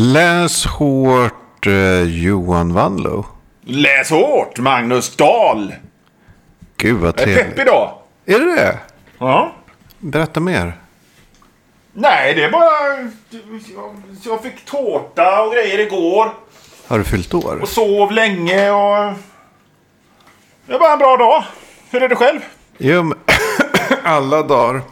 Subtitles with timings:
[0.00, 3.26] Läs hårt eh, Johan Wanlo.
[3.64, 5.74] Läs hårt, Magnus Dahl.
[6.76, 7.56] Gud vad Jag är trevligt.
[7.56, 7.94] pepp idag.
[8.26, 8.78] Är det det?
[9.18, 9.52] Ja.
[9.98, 10.72] Berätta mer.
[11.92, 13.08] Nej, det är bara...
[14.24, 16.30] jag- fick tårta och grejer igår.
[16.86, 17.58] Har du fyllt år?
[17.62, 19.12] Och sov länge och...
[20.66, 21.44] Det är bara en bra dag.
[21.90, 22.40] Hur är det själv?
[22.78, 23.18] Jo, men
[24.04, 24.82] alla dagar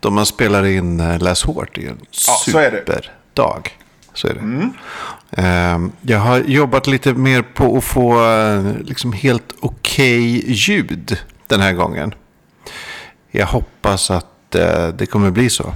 [0.00, 2.78] då man spelar in eh, Läs hårt är en så är det.
[2.78, 2.80] Mm.
[2.86, 3.76] superdag.
[4.14, 4.70] Så är det.
[5.42, 11.60] Ehm, Jag har jobbat lite mer på att få eh, liksom helt okej ljud den
[11.60, 12.14] här gången.
[13.30, 15.74] Jag hoppas att eh, det kommer bli så.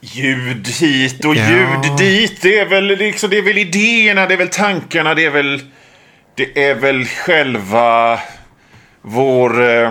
[0.00, 1.50] Ljud hit och Ja.
[1.50, 2.42] ljud dit.
[2.42, 5.60] Det är, väl liksom, det är väl idéerna, det är väl tankarna, det är väl...
[6.34, 8.20] Det är väl själva
[9.02, 9.90] vår eh,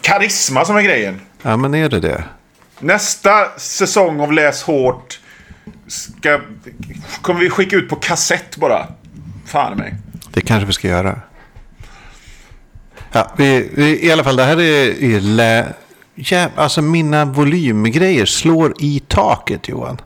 [0.00, 1.20] karisma som är grejen.
[1.42, 2.24] Ja, men är det det?
[2.80, 5.20] Nästa säsong av Läs hårt
[5.86, 6.40] ska,
[7.22, 8.86] kommer vi skicka ut på kassett bara.
[9.46, 9.94] Fan mig.
[10.32, 11.20] Det kanske vi ska göra.
[13.12, 15.66] Ja, vi, vi, I alla fall, det här är, är lä,
[16.14, 20.00] ja, alltså mina volymgrejer slår i taket Johan.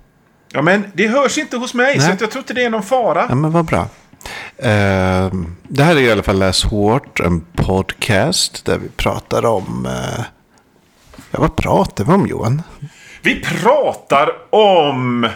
[0.52, 2.06] Ja, men det hörs inte hos mig, Nej.
[2.18, 3.26] så jag tror inte det är någon fara.
[3.28, 3.88] Ja, men vad bra.
[4.58, 9.86] Ehm, det här är i alla fall Läs hårt, en podcast där vi pratar om...
[9.86, 10.24] eh,
[11.32, 12.62] ja, vad pratar vi om Johan?
[13.22, 15.28] Vi pratar om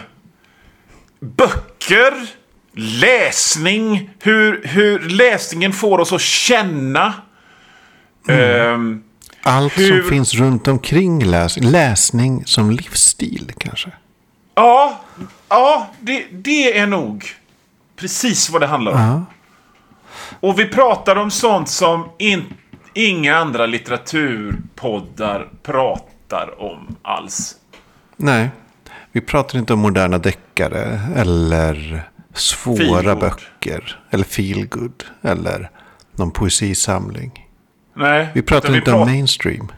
[1.19, 2.13] böcker,
[2.73, 7.13] läsning, hur, hur läsningen får oss att känna.
[8.29, 9.03] Ehm,
[9.43, 13.91] Allt Hur- som finns runt omkring läs, läsning som livsstil kanske.
[14.55, 14.99] ja,
[15.49, 17.25] ja det, det är nog
[17.95, 18.99] precis vad det handlar om.
[18.99, 19.25] Ja.
[20.39, 22.43] Och vi pratar om sånt som in,
[22.97, 27.55] inga andra litteraturpoddar pratar om alls.
[28.17, 28.49] Nej,
[29.11, 32.03] vi pratar inte om moderna deckare eller
[32.33, 33.99] svåra böcker.
[34.09, 35.03] Eller feelgood.
[35.21, 35.69] Eller
[36.11, 37.47] någon poesisamling.
[37.93, 39.71] Nej, Vi pratar inte om mainstream.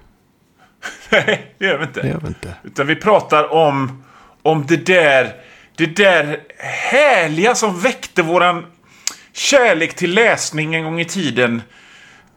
[1.11, 2.01] Nej, det gör vi inte.
[2.01, 2.53] Det gör vi inte.
[2.63, 4.03] Utan vi pratar om,
[4.41, 5.33] om det där
[5.75, 6.39] det där
[6.91, 8.65] härliga som väckte våran
[9.33, 11.61] kärlek till läsning en gång i tiden.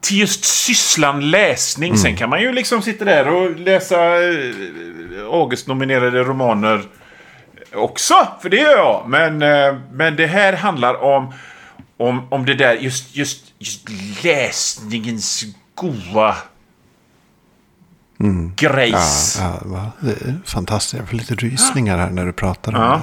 [0.03, 1.97] Till just sysslan läsning.
[1.97, 6.81] Sen kan man ju liksom sitta där och läsa eh, August-nominerade romaner
[7.73, 8.27] också.
[8.41, 9.03] För det gör jag.
[9.07, 11.33] Men, eh, men det här handlar om,
[11.97, 13.89] om, om det där just, just, just
[14.23, 15.43] läsningens
[15.75, 16.35] goa
[18.55, 19.37] grejs.
[19.41, 20.93] Ja, är fantastiskt.
[20.99, 23.01] Jag får lite rysningar här när du pratar om Ja.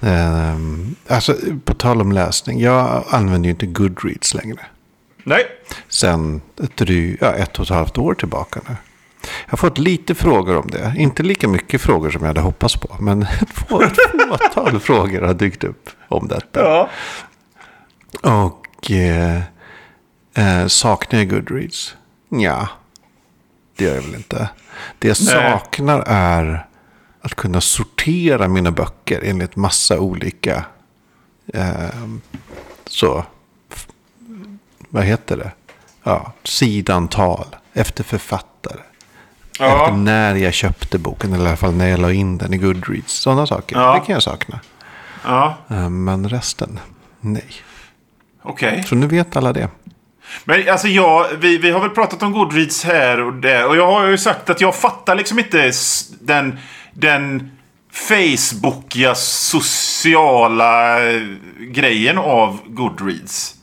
[0.00, 0.08] det.
[0.10, 1.34] Ehm, alltså,
[1.64, 2.60] på tal om läsning.
[2.60, 4.60] Jag använder ju inte Goodreads längre.
[5.30, 5.46] Nej.
[5.88, 8.76] Sen ett, dry, ja, ett och ett halvt år tillbaka nu.
[9.44, 10.94] Jag har fått lite frågor om det.
[10.96, 12.96] Inte lika mycket frågor som jag hade hoppats på.
[13.00, 13.96] Men ett få- ett
[14.28, 16.60] fåtal frågor har dykt upp om detta.
[16.60, 16.88] Ja.
[18.44, 19.40] Och eh,
[20.34, 21.96] eh, saknar jag Goodreads?
[22.28, 22.68] Ja,
[23.76, 24.48] det gör jag väl inte.
[24.98, 26.66] Det jag saknar är
[27.22, 30.64] att kunna sortera mina böcker enligt massa olika,
[31.54, 31.88] eh,
[32.86, 33.24] så,
[34.90, 35.50] vad heter det?
[36.02, 38.80] Ja, sidantal, efter författare.
[39.52, 39.96] Efter Ja.
[39.96, 43.12] när jag köpte boken, eller i alla fall när jag la in den i Goodreads.
[43.12, 43.94] Sådana saker, Ja.
[43.94, 44.60] det kan jag sakna.
[45.24, 45.54] ja.
[45.70, 46.80] Eh, Men resten,
[47.20, 47.44] nej.
[48.42, 48.84] Okej.
[48.88, 49.68] Så nu vet alla det.
[50.44, 53.66] Men alltså jag, vi, vi har väl pratat om Goodreads här och där.
[53.66, 55.72] Och jag har ju sagt att jag fattar liksom inte
[56.20, 56.58] den,
[56.94, 57.50] den
[57.92, 61.22] Facebookiga sociala eh,
[61.60, 63.54] grejen av Goodreads.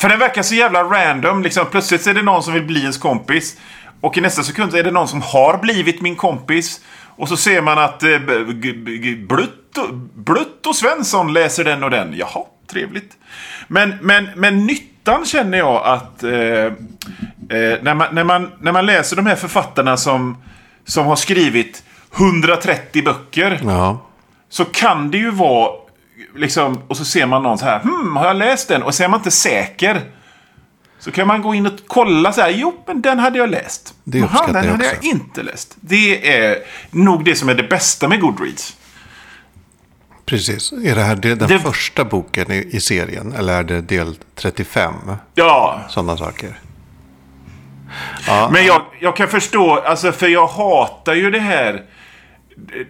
[0.00, 1.42] För den verkar så jävla random.
[1.42, 3.56] Liksom, plötsligt är det någon som vill bli ens kompis.
[4.00, 6.80] Och i nästa sekund är det någon som har blivit min kompis.
[7.16, 11.64] Och så ser man att eh, b- g- g- Blutt, och- Blutt och Svensson läser
[11.64, 12.14] den och den.
[12.16, 13.12] Jaha, trevligt.
[13.68, 16.72] Men, men, men nyttan känner jag att eh, eh,
[17.82, 20.36] när, man, när, man, när man läser de här författarna som,
[20.84, 21.82] som har skrivit
[22.16, 23.60] 130 böcker.
[23.64, 23.98] Ja.
[24.48, 25.70] Så kan det ju vara
[26.36, 28.82] liksom, och så ser man någon så här, hmm, har jag läst den?
[28.82, 30.00] Och så är man inte säker.
[30.98, 33.94] Så kan man gå in och kolla så här, jo, men den hade jag läst.
[34.04, 34.96] Det uppskattar den jag hade också.
[35.02, 35.76] jag inte läst.
[35.80, 36.58] Det är
[36.90, 38.76] nog det som är det bästa med Goodreads.
[40.26, 40.72] Precis.
[40.72, 43.32] Är det här den Det- första boken i, i serien?
[43.32, 44.94] Eller är det del 35?
[45.34, 46.58] Ja, Sådana saker.
[48.26, 51.82] Ja, men jag, jag kan förstå, alltså för jag hatar ju det här.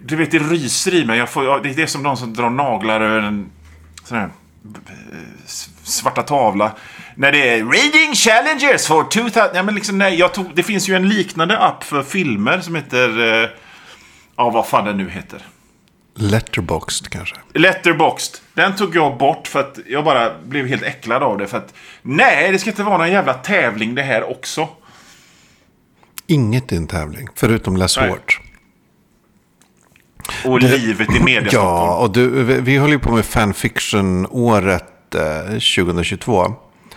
[0.03, 1.19] Du vet, det ryser i mig.
[1.19, 3.51] Jag får, det är som någon som drar naglar över en
[4.05, 4.31] sån här
[4.65, 5.19] eh,
[5.83, 6.73] svarta tavla.
[7.15, 9.43] När det är Reading Challengers for 2000.
[9.55, 12.75] Ja, men liksom, nej, jag tog, det finns ju en liknande app för filmer som
[12.75, 13.43] heter...
[13.43, 13.49] Eh,
[14.37, 15.43] ja, vad fan den nu heter.
[16.15, 17.37] Letterboxd kanske.
[17.55, 18.37] Letterboxd.
[18.55, 21.47] Den tog jag bort för att jag bara blev helt äcklad av det.
[21.47, 24.69] För att nej, det ska inte vara någon jävla tävling det här också.
[26.27, 28.41] Inget i en tävling, förutom Läs hårt.
[30.45, 32.29] Och livet i media Ja, och du,
[32.61, 36.55] vi, håller ju på med fanfiction-året eh, 2022.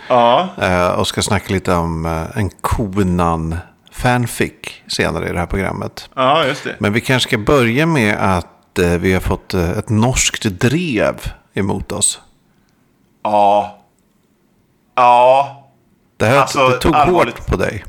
[0.08, 0.48] ja.
[0.62, 3.56] Eh, och ska snacka lite om eh, en konan
[3.92, 4.52] fanfic
[4.86, 6.10] senare i det här programmet.
[6.14, 6.76] Ja, just det.
[6.78, 11.14] Men vi kanske ska börja med att eh, vi har fått eh, ett norskt drev
[11.54, 12.20] emot oss.
[13.22, 13.78] Ja.
[14.94, 15.60] Ja.
[16.16, 17.38] Det här Alltså, det tog allvarligt.
[17.38, 17.84] hårt på dig.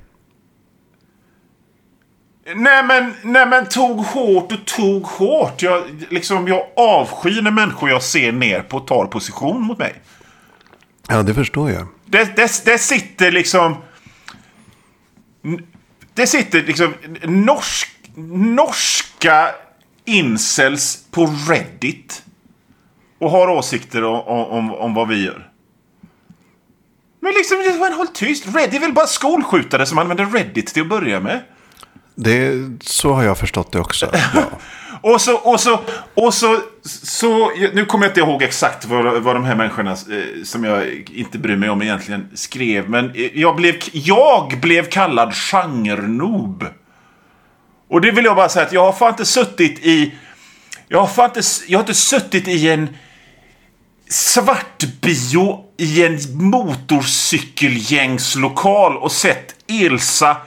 [2.53, 5.61] Nej men, nej men tog hårt och tog hårt.
[5.61, 10.01] Jag, liksom, jag avskyr när människor jag ser ner på tar position mot mig.
[11.07, 11.87] Ja, det förstår jag.
[12.05, 13.75] Det, det, det sitter liksom...
[16.13, 16.93] Det sitter liksom
[17.23, 19.49] norsk, norska
[20.05, 22.23] incels på Reddit.
[23.19, 25.51] Och har åsikter om, om, om vad vi gör.
[27.19, 27.57] Men liksom,
[27.97, 28.45] håll tyst.
[28.55, 31.41] Reddit är väl bara skolskjutare som använder Reddit till att börja med.
[32.15, 34.11] Det, så har jag förstått det också.
[34.33, 34.43] Ja.
[35.01, 35.79] Och så, och så,
[36.13, 36.59] och så,
[37.03, 39.97] så, nu kommer jag inte ihåg exakt vad, vad de här människorna eh,
[40.43, 42.89] som jag inte bryr mig om egentligen skrev.
[42.89, 46.65] Men eh, jag blev, jag blev kallad genrenoob.
[47.89, 50.13] Och det vill jag bara säga att jag har fan inte suttit i,
[50.87, 52.89] jag har fan inte, jag har inte suttit i en
[54.09, 60.37] svartbio i en motorcykelgängslokal och sett Elsa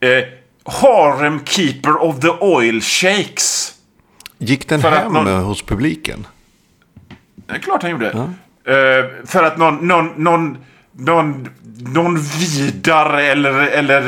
[0.00, 0.24] eh,
[0.64, 3.74] Harem Keeper of the Oil Shakes.
[4.38, 6.26] Gick den För hem någon- hos publiken?
[7.46, 8.06] Det är klart han gjorde.
[8.10, 10.58] Eh, för att någon, någon, någon,
[10.92, 11.48] någon,
[11.78, 14.02] någon Vidar eller, eller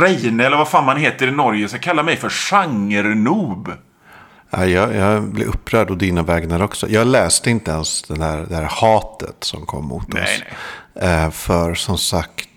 [0.00, 3.72] Reine eller vad fan man heter i Norge ska kalla mig för genrenoob.
[4.50, 6.88] Ja, jag, jag blev upprörd och dina vägnar också.
[6.88, 10.42] Jag läste inte ens den här, det här hatet som kom mot Nej, oss.
[10.94, 11.24] nej.
[11.24, 12.48] Eh, för som sagt,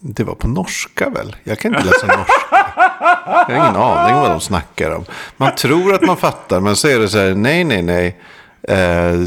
[0.00, 1.36] det var på norska väl?
[1.44, 2.32] Jag kan inte läsa norska.
[3.48, 5.04] Jag har ingen aning vad de snackar om.
[5.36, 8.20] Man tror att man fattar, men så är det så här, nej, nej, nej.
[8.62, 9.20] Eh,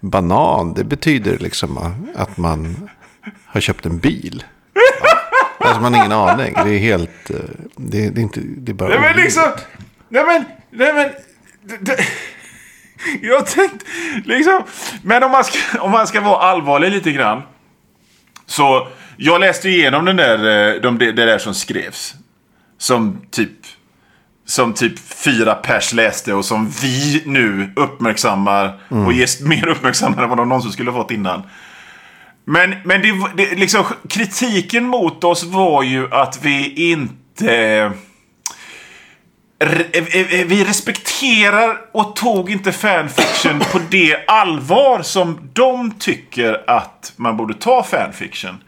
[0.00, 2.88] banan, det betyder liksom att man
[3.46, 4.44] har köpt en bil.
[4.72, 4.80] Ja.
[5.58, 6.54] Alltså man har ingen aning.
[6.64, 7.36] Det är helt, eh,
[7.76, 9.44] det, det är inte, det är bara Nej men liksom,
[10.08, 11.10] nej men, nej men.
[11.62, 11.96] Det, det,
[13.22, 13.84] jag har tänkt,
[14.24, 14.62] liksom.
[15.02, 17.42] Men om man, ska, om man ska vara allvarlig lite grann.
[18.50, 22.14] Så jag läste igenom den där, eh, de, det, där som skrevs.
[22.78, 23.50] Som typ,
[24.46, 28.78] som typ fyra pers läste och som vi nu uppmärksammar.
[29.06, 31.42] Och ger mer uppmärksammade än vad de någonsin skulle fått innan.
[32.44, 37.92] Men, men det, det, liksom, kritiken mot oss var ju att vi inte...
[39.64, 46.70] Re- eh, eh, Vi respekterar och tog inte fanfiction på det allvar som de tycker
[46.70, 48.62] att man borde ta fanfiction.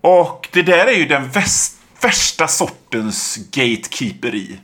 [0.00, 4.60] Och det där är ju den väst, värsta sortens gatekeeperi.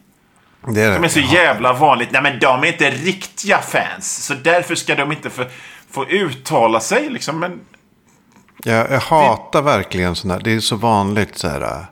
[0.69, 1.09] Det är De är det.
[1.09, 2.09] så jävla vanligt.
[2.13, 4.25] Nej men de är inte riktiga fans.
[4.27, 5.45] Så därför ska de inte få,
[5.91, 7.39] få uttala sig liksom.
[7.41, 7.61] Men
[8.65, 10.41] Jag, jag hatar verkligen sådana.
[10.41, 11.87] Det är så vanligt så här.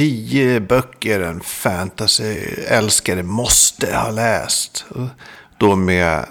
[0.00, 4.84] Tio böcker en fantasy-älskare måste ha läst.
[5.58, 6.26] Då med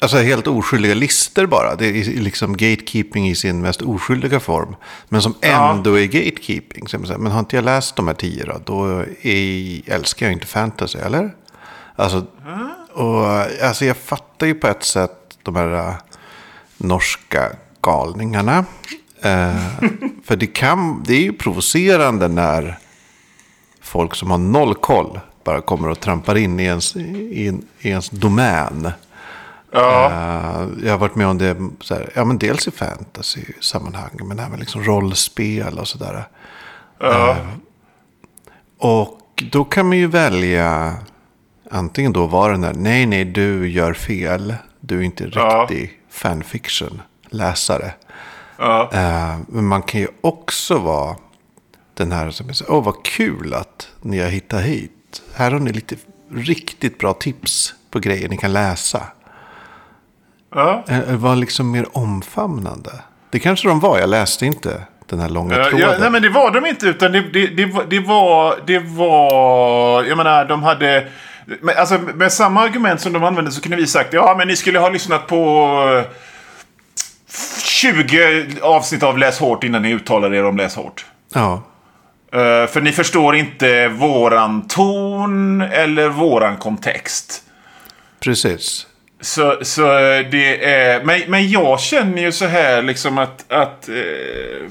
[0.00, 1.74] alltså helt oskyldiga lister bara.
[1.74, 4.76] Det är liksom gatekeeping i sin mest oskyldiga form.
[5.08, 6.86] Men som ändå är gatekeeping.
[7.18, 8.60] Men har inte jag läst de här tio då?
[8.64, 11.34] Då är, älskar jag inte fantasy, eller?
[11.96, 12.26] Alltså,
[12.92, 13.26] och,
[13.62, 15.94] alltså jag fattar ju på ett sätt de här äh,
[16.76, 18.64] norska galningarna.
[19.20, 19.56] Eh,
[20.24, 22.78] för det, kan, det är ju provocerande när
[23.82, 27.88] folk som har noll koll bara kommer och trampar in i ens, i, en- i
[27.88, 28.90] ens domän.
[29.72, 30.04] ja.
[30.06, 31.56] Eh, jag har varit med om det
[31.90, 36.24] här, ja, men dels i fantasy-sammanhang, men även liksom rollspel och sådär.
[37.00, 37.36] ja.
[38.78, 39.18] Och
[39.52, 40.94] då kan man ju välja
[41.70, 44.54] antingen då vara den där, nej, nej, du gör fel.
[44.80, 45.66] Du är inte Ja.
[45.70, 47.92] riktig fanfiction-läsare.
[48.58, 48.90] ja.
[48.92, 51.16] Eh, men man kan ju också vara
[51.94, 55.22] den här som är så, åh vad kul att ni har hittat hit.
[55.34, 55.96] Här har ni lite
[56.34, 59.02] riktigt bra tips på grejer ni kan läsa.
[60.54, 60.84] ja.
[60.88, 62.90] Eh, Var liksom mer omfamnande.
[63.30, 65.80] Det kanske de var, jag läste inte den här långa Ja, tråden.
[65.90, 68.58] ja, nej men det var de inte utan det, det, det, var- det var...
[68.66, 70.04] Det var...
[70.04, 71.08] Jag menar de hade...
[71.60, 74.56] Men, alltså, med samma argument som de använde så kunde vi sagt ja men ni
[74.56, 75.68] skulle ha lyssnat på
[75.98, 76.16] eh,
[77.64, 81.06] 20 avsnitt av Läs hårt innan ni uttalade er om Läs hårt.
[81.34, 81.62] Ja,
[82.32, 87.42] Eh, för ni förstår inte våran ton eller våran kontext.
[88.20, 88.86] Precis.
[89.20, 89.82] Så, så
[90.30, 91.04] det är...
[91.04, 93.52] Men, men jag känner ju så här liksom att...
[93.52, 94.68] att eh,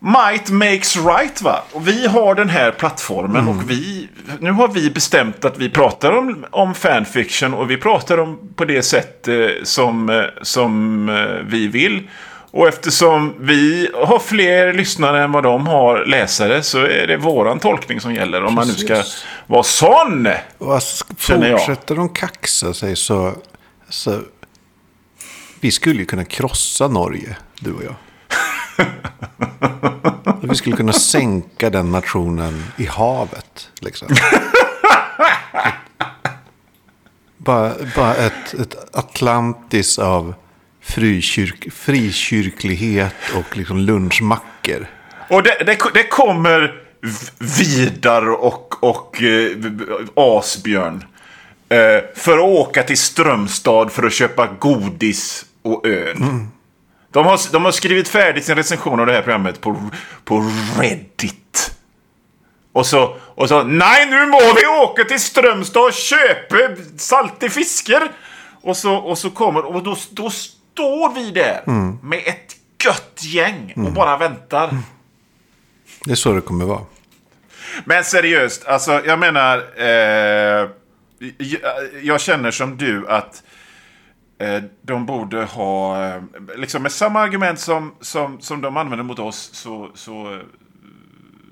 [0.00, 1.62] might makes right va.
[1.72, 4.08] Och vi har den här plattformen och vi...
[4.40, 8.64] Nu har vi bestämt att vi pratar om, om fanfiction och vi pratar om på
[8.64, 12.08] det sätt eh, som, eh, som eh, vi vill.
[12.50, 17.58] Och eftersom vi har fler lyssnare än vad de har läsare så är det våran
[17.58, 18.44] tolkning som gäller.
[18.44, 19.02] Om man nu ska
[19.46, 20.28] vara sån.
[20.58, 23.32] Och alltså, fortsätter de kaxa sig så,
[23.88, 24.20] så...
[25.60, 27.94] Vi skulle ju kunna krossa Norge, du och jag.
[30.42, 33.70] Vi skulle kunna sänka den nationen i havet.
[33.80, 34.08] Liksom.
[37.36, 40.34] bara bara ett, ett Atlantis av
[40.88, 44.86] frikyrk, frikyrklighet och liksom lunchmackor.
[45.30, 46.82] Och det, det, det kommer
[47.38, 49.56] Vidar och, och eh,
[50.14, 51.04] Asbjörn.
[51.68, 56.16] Eh, för att åka till Strömstad för att köpa godis och öl.
[57.10, 59.90] De, har, de har skrivit färdigt sin recension av det här programmet på,
[60.24, 61.74] på Reddit.
[62.72, 66.56] Och så, och så, nej nu må vi åka till Strömstad och köpa
[66.96, 68.10] saltig fisker.
[68.60, 70.30] Och så, och så kommer, och då, då
[70.78, 71.62] står vi där
[72.02, 74.78] med ett gött gäng och bara väntar.
[76.04, 76.80] Det är så det kommer vara.
[77.84, 79.64] Men seriöst, alltså jag menar...
[79.76, 80.68] Eh,
[82.02, 83.42] jag, känner som du att
[84.40, 86.04] eh, de borde ha...
[86.06, 86.22] Eh,
[86.56, 90.40] liksom med samma argument som, som, som de använder mot oss så, så,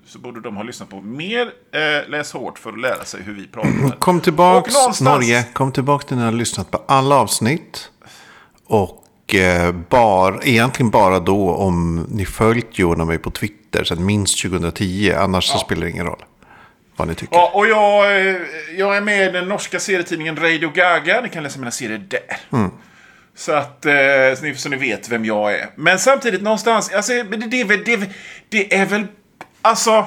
[0.07, 3.35] så borde de ha lyssnat på mer eh, Läs hårt för att lära sig hur
[3.35, 3.99] vi pratar.
[3.99, 5.45] Kom tillbaks Och någonstans- Norge.
[5.53, 7.91] Kom tillbaks till när ni har lyssnat på alla avsnitt.
[8.67, 9.03] Och
[9.89, 15.13] bar, egentligen bara då om ni följt Johan och mig på Twitter sedan minst 2010.
[15.19, 16.25] Annars så spelar det ingen roll
[16.97, 17.37] vad ni tycker.
[17.37, 18.37] Ja, och jag, eh,
[18.77, 21.21] jag är med i den norska serietidningen Radio Gaga.
[21.21, 22.37] Ni kan läsa mina serier där.
[23.37, 23.93] Så att eh,
[24.37, 25.71] så, ni, så ni vet vem jag är.
[25.75, 28.11] Men samtidigt någonstans, alltså, det, det, det,
[28.49, 29.07] det är väl,
[29.63, 30.07] alltså...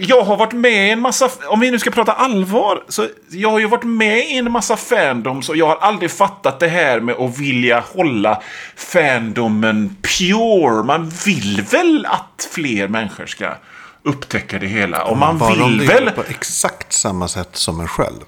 [0.00, 3.50] Jag har varit med i en massa, om vi nu ska prata allvar, så jag
[3.50, 7.00] har ju varit med i en massa fandoms och jag har aldrig fattat det här
[7.00, 8.42] med att vilja hålla
[8.76, 10.84] fandomen pure.
[10.84, 13.54] Man vill väl att fler människor ska
[14.02, 15.04] upptäcka det hela.
[15.04, 16.10] Och man Bara vill väl...
[16.10, 18.24] på exakt samma sätt som en själv.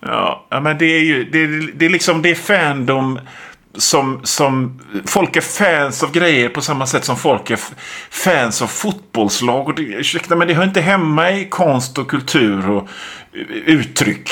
[0.00, 3.20] Ja, men det är ju det det är liksom det är fandom
[3.78, 4.80] som, som...
[5.06, 7.60] Folk är fans av grejer på samma sätt som folk är
[8.10, 9.68] fans av fotbollslag.
[9.68, 12.88] Och det, ursäkta, men det hör inte hemma i konst och kultur och
[13.66, 14.30] uttryck,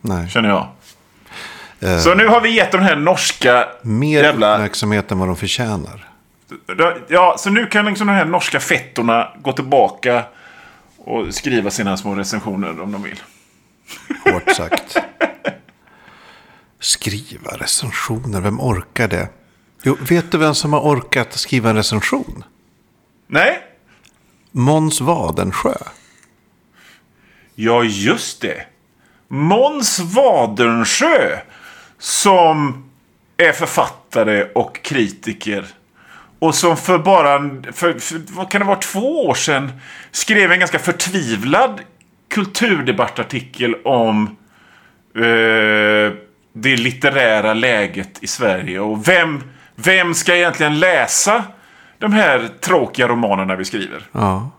[0.00, 0.28] Nej.
[0.28, 0.68] känner jag.
[2.00, 4.54] Så nu har vi gett de här norska Mer jävla...
[4.54, 6.08] uppmärksamhet än vad de förtjänar.
[7.08, 10.24] Ja, så nu kan liksom de här norska fettorna gå tillbaka
[10.98, 13.20] och skriva sina små recensioner om de vill.
[14.24, 14.96] Hårt sagt.
[16.86, 19.28] Skriva recensioner, vem orkar det?
[19.82, 22.44] Jo, vet du vem som har orkat skriva en recension?
[23.26, 23.62] Nej?
[24.50, 25.74] Måns Wadensjö.
[27.54, 28.66] Ja, just det.
[29.28, 31.38] Måns Wadensjö
[31.98, 32.84] som
[33.36, 35.66] är författare och kritiker.
[36.38, 37.38] Och som för bara,
[37.72, 39.72] för, för, vad kan det vara, två år sedan
[40.10, 41.80] skrev en ganska förtvivlad
[42.28, 44.36] kulturdebattartikel om
[45.14, 46.25] eh,
[46.58, 48.80] det litterära läget i Sverige.
[48.80, 49.42] Och vem,
[49.74, 51.44] vem ska egentligen läsa
[51.98, 54.02] de här tråkiga romanerna vi skriver?
[54.12, 54.50] Ja.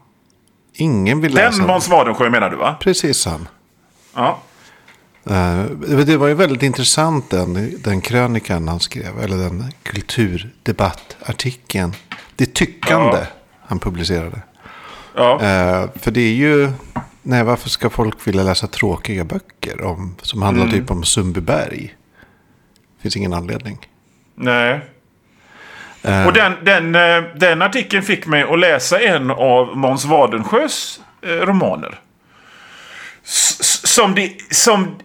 [0.73, 1.67] Ingen vill läsa Den.
[1.67, 2.75] Måns Wadensjö menar du va?
[2.79, 3.47] Precis han.
[4.15, 4.39] Ja.
[5.29, 5.63] Eh,
[6.05, 9.19] Det var ju väldigt intressant den, den krönikan han skrev.
[9.23, 11.93] Eller den kulturdebattartikeln.
[12.35, 13.25] Det tyckande Ja.
[13.67, 14.41] han publicerade.
[15.15, 15.33] Ja.
[15.41, 16.71] Eh, för det är ju...
[17.29, 20.79] Nej, varför ska folk vilja läsa tråkiga böcker om, som handlar Mm.
[20.79, 21.93] typ om Sundbyberg?
[23.01, 23.77] finns ingen anledning.
[24.35, 24.79] Nej.
[26.27, 31.27] Och den, den, eh, den artikeln fick mig att läsa en av Måns Wadensjös eh,
[31.29, 31.99] romaner.
[33.23, 34.95] S- Som, det, som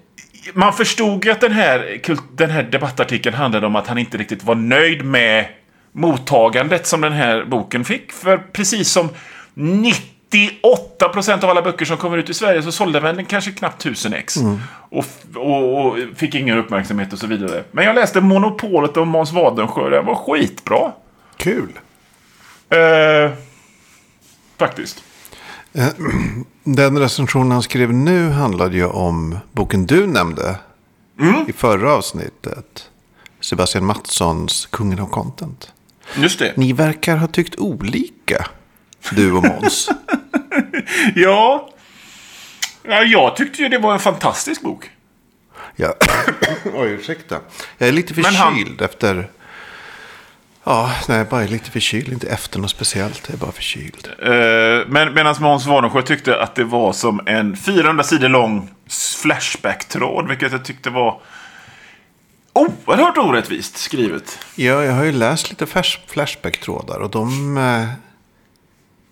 [0.55, 2.01] man förstod ju att den här,
[2.33, 5.47] den här debattartikeln handlade om att han inte riktigt var nöjd med
[5.93, 8.13] mottagandet som den här boken fick.
[8.13, 9.09] För precis som
[10.33, 14.13] 98% av alla böcker som kommer ut i Sverige så sålde den kanske knappt 1000
[14.15, 14.37] ex.
[14.91, 17.65] Och, f- och, och fick ingen uppmärksamhet och så vidare.
[17.71, 19.91] Men jag läste Monopolet om Måns Wadensjö.
[19.91, 20.93] Den var skitbra.
[21.37, 21.79] Kul.
[22.71, 23.31] Eh,
[24.59, 25.03] faktiskt.
[26.65, 30.57] Den recension han skrev nu handlade ju om boken du nämnde
[31.21, 31.45] Mm.
[31.49, 32.91] i förra avsnittet.
[33.41, 35.73] Sebastian Mattssons Kungen av content.
[36.17, 36.53] Just det.
[36.57, 38.47] Ni verkar ha tyckt olika.
[39.11, 39.89] Du och Måns.
[41.15, 41.69] Ja.
[42.83, 44.91] ja, jag tyckte ju det var en fantastisk bok.
[45.77, 45.95] Ja.
[46.75, 47.41] Oj, ursäkta.
[47.79, 49.29] Jag är lite Men han- förkyld efter...
[50.65, 52.13] Ja, nej, bara lite förkyld.
[52.13, 53.23] Inte efter något speciellt.
[53.27, 54.09] Jag är bara förkyld.
[54.93, 58.71] Men medan Måns Warnensjö tyckte att det var som en 400 sidor lång
[59.23, 60.29] Flashback-tråd.
[60.29, 61.21] Vilket jag tyckte var
[62.53, 64.39] oerhört orättvist skrivet.
[64.55, 67.89] Ja, jag har ju läst lite flash- Flashback-trådar och de, eh,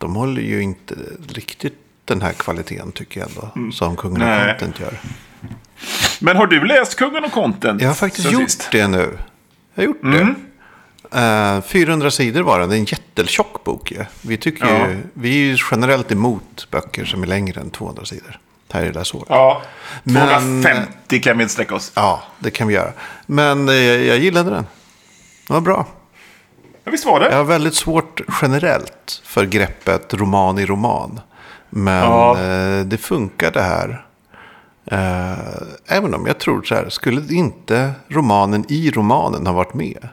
[0.01, 0.95] de håller ju inte
[1.29, 3.73] riktigt den här kvaliteten tycker jag ändå.
[3.73, 4.41] Som Kungen Nej.
[4.41, 5.01] och Content gör.
[6.21, 7.83] Men har du läst Kungen och Content?
[7.83, 8.69] Jag har faktiskt gjort sist?
[8.73, 9.19] det nu.
[9.75, 10.35] Jag har gjort det.
[11.13, 12.69] Eh, 400 sidor var den.
[12.69, 14.05] Det är en jättetjock bok ju.
[14.23, 14.89] Vi, tycker Ja.
[14.89, 18.39] ju, vi är ju generellt emot böcker som är längre än 200 sidor.
[18.73, 19.25] Här är det så.
[19.29, 19.63] Ja.
[20.03, 20.27] Men-
[20.63, 21.93] 250 kan vi inte sträcka oss.
[21.95, 22.93] Ja, det kan vi göra.
[23.27, 24.67] Men eh, jag gillade den.
[25.47, 25.87] Det var bra.
[26.91, 27.31] Ja, visst var det?
[27.31, 31.21] Jag har väldigt svårt generellt för greppet roman i roman.
[31.71, 32.39] Men Ja.
[32.41, 34.05] eh, det funkar det här.
[34.91, 40.09] Eh, även om jag tror så här, skulle inte romanen i romanen ha varit med,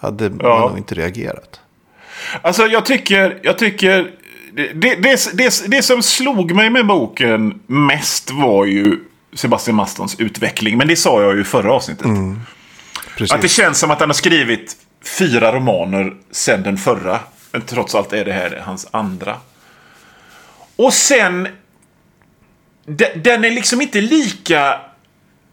[0.00, 0.68] hade man Ja.
[0.68, 1.60] nog inte reagerat.
[2.42, 4.10] Alltså jag tycker, jag tycker
[4.52, 4.94] det, det,
[5.34, 8.98] det, det som slog mig med boken mest var ju
[9.34, 10.78] Sebastian Mastons utveckling.
[10.78, 12.06] Men det sa jag ju förra avsnittet.
[13.16, 13.32] Precis.
[13.32, 17.20] Att det känns som att han har skrivit fyra romaner sen den förra.
[17.52, 19.36] Men trots allt är det här hans andra.
[20.76, 21.48] Och sen...
[23.14, 24.80] Den är liksom inte lika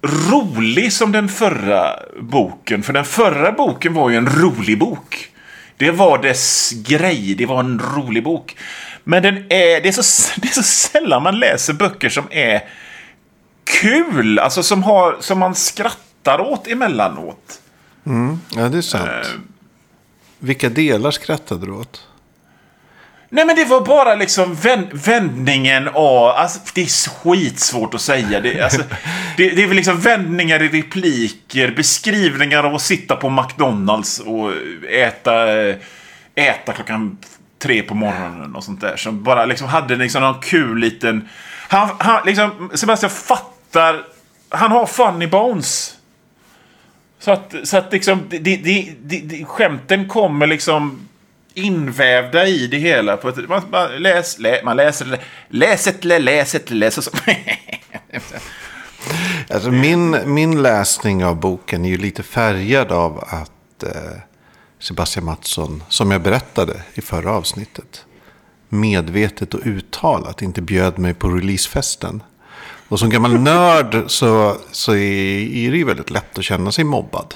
[0.02, 2.84] rolig som den förra boken.
[2.84, 5.32] För den förra boken var ju en rolig bok.
[5.78, 7.36] Det var dess grej.
[7.36, 8.58] Det var en rolig bok.
[9.04, 12.64] Men den är, det, är så, det är så sällan man läser böcker som är
[13.64, 14.40] kul.
[14.40, 17.62] Alltså som, har, som man skrattar åt emellanåt.
[18.56, 19.10] Ja, det är sant.
[19.10, 19.32] Eh.
[20.40, 22.06] Vilka delar skrattade du åt?
[23.30, 26.30] Nej men det var bara liksom vänd, vändningen av...
[26.30, 28.40] Alltså, det är skitsvårt att säga.
[28.40, 28.82] Det, alltså,
[29.38, 34.54] det, det är väl liksom vändningar i repliker, beskrivningar av att sitta på McDonalds och
[34.90, 35.48] äta,
[36.36, 37.18] äta klockan
[37.60, 38.98] tre på morgonen och sånt där.
[38.98, 41.30] Som bara liksom hade liksom någon kul liten...
[41.68, 44.04] Han, han, liksom, Sebastian fattar...
[44.50, 45.99] Han har funny bones.
[47.20, 51.08] Så att, så att liksom, det, det, det, det, skämten kommer liksom
[51.54, 53.18] invävda i det hela.
[53.18, 57.04] På ett, man, man, läs, lä, man läser, läs ett, lä, läs ett, läs och
[57.04, 57.12] så.
[59.50, 64.22] Alltså min, min läsning av boken är ju lite färgad av att eh,
[64.80, 68.06] Sebastian Mattsson, som jag berättade i förra avsnittet,
[68.70, 72.24] medvetet och uttalat inte bjöd mig på releasefesten.
[72.88, 77.36] Och som gammal nörd så, så är, det ju väldigt lätt att känna sig mobbad.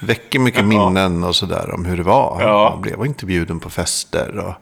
[0.00, 2.42] Väcker mycket minnen och sådär om hur det var.
[2.42, 2.70] Ja.
[2.70, 4.38] Man blev inte bjuden på fester.
[4.38, 4.54] Och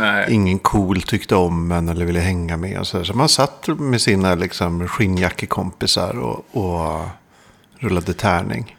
[0.00, 0.26] Nej.
[0.28, 2.78] ingen cool tyckte om en eller ville hänga med.
[2.80, 7.00] Och så, så man satt med sina liksom, skinnjackekompisar och, och
[7.78, 8.76] rullade tärning.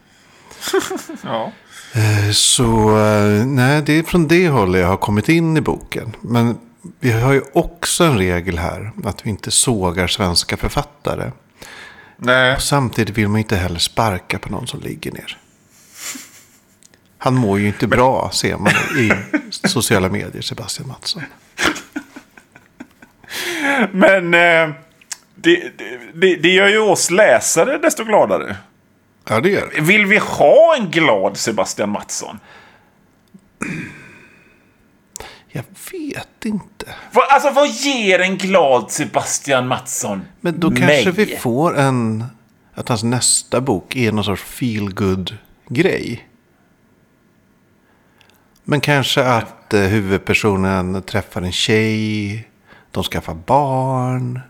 [1.24, 1.52] Ja.
[1.94, 6.16] Eh, Så eh, nej, det är från det hållet jag har kommit in i boken.
[6.20, 6.58] Men
[7.00, 8.92] vi har ju också en regel här.
[9.04, 11.30] Att vi inte sågar svenska författare.
[12.16, 12.54] Nej.
[12.54, 15.38] Och samtidigt vill man inte heller sparka på någon som ligger ner.
[17.18, 19.12] Han mår ju inte bra, ser man i
[19.68, 21.22] sociala medier, Sebastian Mattsson.
[23.92, 24.74] Men eh,
[25.34, 25.72] det,
[26.14, 28.56] det, det gör ju oss läsare desto gladare.
[29.28, 29.80] Ja, det gör det.
[29.80, 32.38] Vill vi ha en glad Sebastian Mattsson?
[35.52, 36.94] Jag vet inte.
[37.12, 40.80] Vad, alltså vad ger en glad Sebastian Mattsson Men då mig?
[41.04, 42.24] kanske vi får en...
[42.74, 45.36] Att hans nästa bok är någon sorts feel good
[45.68, 46.28] grej
[48.64, 52.48] Men kanske att eh, huvudpersonen träffar en tjej.
[52.90, 54.40] De skaffar barn.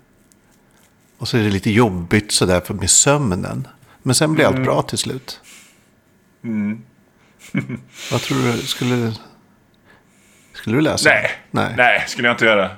[1.18, 3.68] Och så är det lite jobbigt sådär för med sömnen.
[4.02, 4.64] Men sen blir allt Mm.
[4.66, 5.40] bra till slut.
[8.12, 8.58] Vad tror du?
[8.58, 9.12] Skulle,
[10.62, 11.30] skulle du läsa Nej.
[11.50, 11.74] Nej.
[11.76, 12.70] Nej, skulle jag inte göra.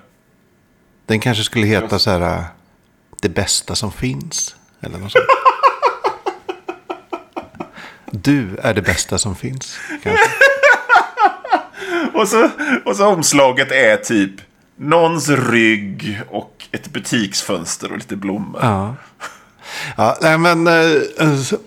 [1.07, 2.21] Den kanske skulle heta så här.
[2.21, 2.45] äh,
[3.23, 4.57] Det bästa som finns.
[4.81, 5.25] Eller något sånt.
[8.11, 9.79] Du är det bästa som finns.
[12.15, 12.51] Och så,
[12.85, 14.31] och så omslaget är typ
[14.77, 18.61] någons rygg och ett butiksfönster och lite blommor.
[18.63, 18.95] Ja.
[19.97, 20.67] ja, nej men.
[20.67, 21.59] eh, alltså,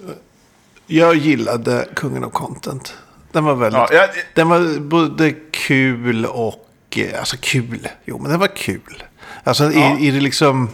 [0.88, 2.98] jag gillade Kungen av Content.
[3.38, 3.80] Den var väldigt.
[3.80, 6.68] Ja, jag- Den var både kul och.
[6.96, 7.88] eh, Alltså kul.
[8.06, 9.04] Jo, men den var kul.
[9.44, 9.98] Alltså Ja.
[10.00, 10.70] i, i det liksom.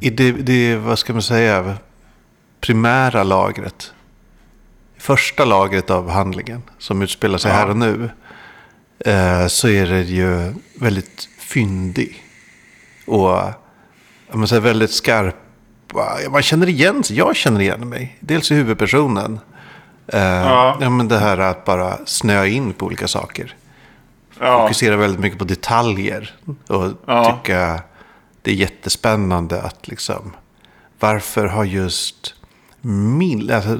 [0.00, 1.76] I det, det, vad ska man säga.
[2.60, 3.92] Primära lagret.
[4.98, 6.62] Första lagret av handlingen.
[6.78, 7.56] Som utspelar sig Ja.
[7.56, 8.10] här och nu.
[9.06, 12.24] eh, så är det ju väldigt fyndig.
[13.06, 13.38] Och
[14.32, 15.36] måste säga, väldigt skarp.
[16.30, 17.16] Man känner igen sig.
[17.16, 18.16] Jag känner igen mig.
[18.20, 19.40] Dels i huvudpersonen.
[20.06, 20.76] Eh, Ja.
[20.80, 20.90] ja.
[20.90, 23.54] men det här att bara snöa in på olika saker.
[24.40, 24.62] Ja.
[24.62, 26.34] Fokusera väldigt mycket på detaljer.
[26.68, 27.38] Och Ja.
[27.42, 27.82] tycka
[28.42, 30.32] det är jättespännande att liksom.
[31.00, 32.34] Varför har just
[32.80, 33.78] Milla, alltså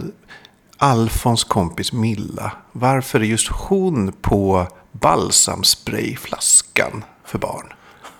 [0.76, 2.52] Alfons kompis Milla.
[2.72, 7.72] Varför är just hon på balsamsprayflaskan för barn?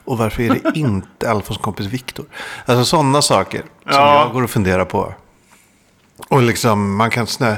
[0.04, 2.26] Och varför är det inte Alfons kompis Viktor?
[2.66, 4.24] Alltså sådana saker som Ja.
[4.24, 5.14] jag går och funderar på.
[6.28, 7.56] Och liksom man kan snö...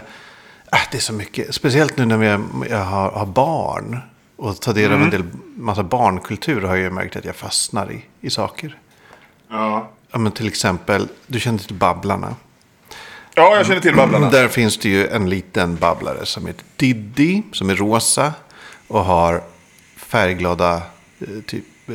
[0.75, 1.55] Äh, det är så mycket.
[1.55, 3.99] Speciellt nu när jag, jag har, har barn.
[4.37, 5.25] Och tar del av en del
[5.57, 8.79] massa barnkultur har jag märkt att jag fastnar i, i saker.
[9.49, 9.91] Ja.
[10.13, 12.37] Ja, men till exempel, du känner till Babblarna.
[13.35, 14.31] ja, jag känner till Babblarna.
[14.31, 17.43] Där finns det ju en liten babblare som heter Diddy.
[17.53, 18.33] Som är rosa.
[18.89, 19.43] Och har
[19.97, 20.83] färgglada
[21.21, 21.95] eh, typ eh,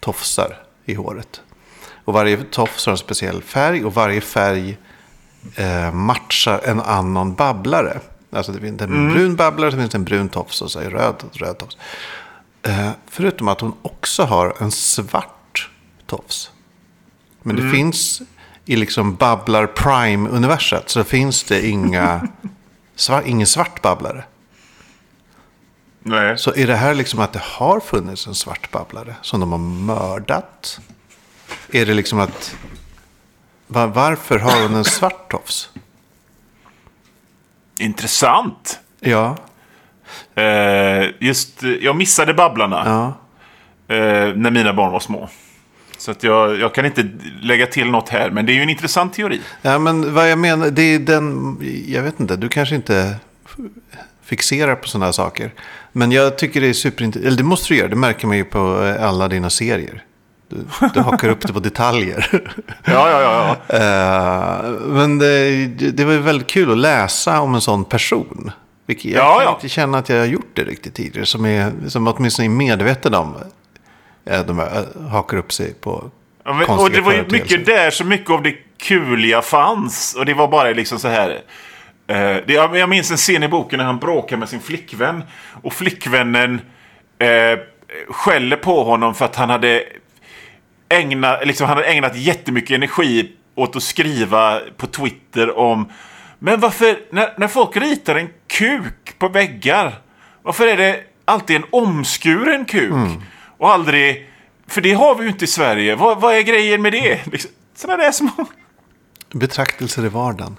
[0.00, 1.40] tofsar i håret.
[2.04, 3.84] Och varje tofs har en speciell färg.
[3.84, 4.78] Och varje färg
[5.56, 8.00] eh, matchar en annan babblare.
[8.30, 10.90] Alltså det finns en brun babblare, så finns det en brun tofs och så är
[10.90, 11.76] röd, röd tofs.
[12.62, 15.70] Eh, förutom att hon också har en svart
[16.06, 16.50] tofs.
[17.42, 18.22] Men det finns
[18.64, 22.28] i liksom Babblar Prime-universet så finns det inga,
[22.96, 24.24] sva, ingen svart babblare.
[26.02, 26.38] Nej.
[26.38, 29.58] Så är det här liksom att det har funnits en svart babblare som de har
[29.58, 30.80] mördat?
[31.72, 32.56] Är det liksom att...
[33.66, 35.70] va- Varför har hon en svart tofs?
[37.78, 38.78] Intressant.
[39.00, 39.36] Ja,
[40.34, 43.06] Eh, just, jag missade Babblarna ja.
[43.94, 45.28] eh, när mina barn var små.
[45.98, 47.08] Så att jag, jag kan inte
[47.42, 49.40] lägga till något här, men det är ju en intressant teori.
[49.62, 51.56] Ja, men vad jag menar, det är den...
[51.88, 53.16] Jag vet inte, du kanske inte
[54.22, 55.50] fixerar på sådana här saker.
[55.92, 57.26] Men jag tycker det är superintressant.
[57.26, 60.02] Eller det måste du göra, det märker man ju på eh, alla dina serier.
[60.48, 60.56] Du,
[60.94, 62.26] du hakar upp det på detaljer.
[62.84, 63.56] Ja, ja, ja.
[63.68, 63.76] ja.
[63.76, 68.50] Eh, men det, det var ju väldigt kul att läsa om en sån person.
[68.86, 69.54] Vilket jag Ja, kan ja.
[69.54, 71.26] inte känna att jag har gjort det riktigt tidigare.
[71.26, 73.34] Som, är, som åtminstone är medveten om.
[74.26, 76.10] eh, De här, eh, hakar upp sig på
[76.44, 80.14] Ja, men, och konstiga det var ju mycket där så mycket av det kuliga fanns.
[80.18, 81.30] Och det var bara liksom så här.
[82.06, 85.22] Eh, det, jag jag minns en scen i boken när han bråkar med sin flickvän.
[85.62, 86.60] Och flickvännen
[87.18, 87.58] eh,
[88.10, 89.82] skäller på honom för att han hade,
[90.94, 95.88] ägnat, liksom, han hade ägnat jättemycket energi åt att skriva på Twitter om
[96.38, 99.94] Men varför, när, när folk ritar en kuk på väggar,
[100.42, 102.92] varför är det alltid en omskuren kuk?
[103.58, 104.30] Och aldrig...
[104.66, 105.94] För det har vi ju inte i Sverige.
[105.94, 107.26] Vad, vad är grejen med det?
[107.32, 108.46] Liksom, sådana där små...
[109.32, 110.56] Betraktelser i vardagen.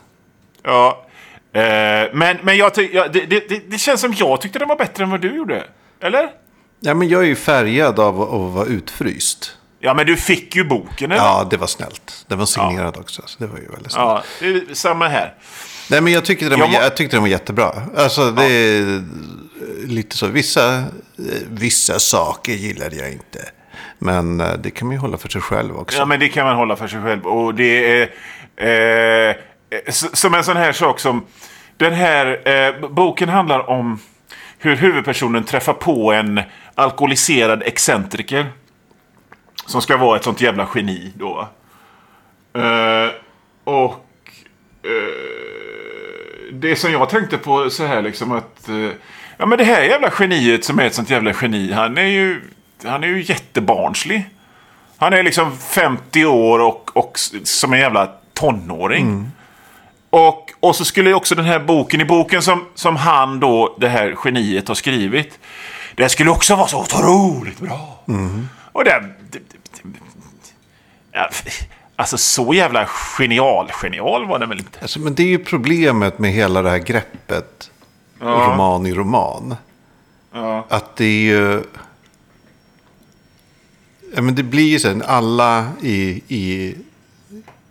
[0.63, 1.05] Ja.
[1.53, 1.61] Eh,
[2.13, 5.03] men men jag ja, det, det, det, det känns som jag tyckte den var bättre
[5.03, 5.63] än vad du gjorde.
[5.99, 6.29] Eller?
[6.79, 9.57] Ja, men jag är ju färgad av av att vara utfryst.
[9.85, 11.23] Ja, men du fick ju boken, eller?
[11.23, 12.25] Ja, det var snällt.
[12.27, 13.21] Den var signerad också.
[13.25, 14.25] Så det var ju väldigt snällt.
[14.69, 15.33] Ja, samma här.
[15.89, 17.71] Nej, men jag tyckte den, Jag var, må- jag tyckte den var jättebra.
[17.97, 19.03] Alltså, det är
[19.87, 20.27] lite så.
[20.27, 20.83] Vissa, eh,
[21.49, 23.39] vissa saker gillade jag inte.
[23.99, 25.97] Men eh, det kan man ju hålla för sig själv också.
[25.97, 27.25] Ja, men det kan man hålla för sig själv.
[27.27, 28.01] Och det
[28.57, 29.29] är...
[29.29, 29.35] Eh,
[30.13, 31.25] som en sån här sak som...
[31.77, 33.99] Den här eh, boken handlar om
[34.59, 36.41] hur huvudpersonen träffar på en
[36.75, 38.51] alkoholiserad excentriker.
[39.65, 41.47] Som ska vara ett sånt jävla geni då.
[42.53, 43.09] Eh,
[43.63, 44.01] och...
[44.83, 45.35] Eh,
[46.51, 48.69] det som jag tänkte på så här liksom att...
[48.69, 48.89] Eh,
[49.37, 51.71] ja men det här jävla geniet som är ett sånt jävla geni.
[51.71, 52.41] Han är ju...
[52.83, 54.29] Han är ju jättebarnslig.
[54.97, 59.31] Han är liksom 50 år och, och som en jävla tonåring.
[60.09, 63.87] Och, och så skulle också den här boken, i boken som, som han då, det
[63.87, 65.39] här geniet har skrivit.
[65.95, 68.03] Det skulle också vara så otroligt bra.
[68.75, 69.13] Och den...
[69.31, 69.39] det-
[71.11, 71.29] Ja,
[71.95, 72.85] alltså så jävla
[73.17, 74.79] genial, genial var den väl inte?
[74.81, 77.71] Alltså, men det är ju problemet med hela det här greppet.
[78.19, 79.55] Roman i roman.
[80.31, 80.65] Ja.
[80.69, 81.63] Att det är ju...
[84.15, 86.75] Ja, men det blir ju här, alla i, i,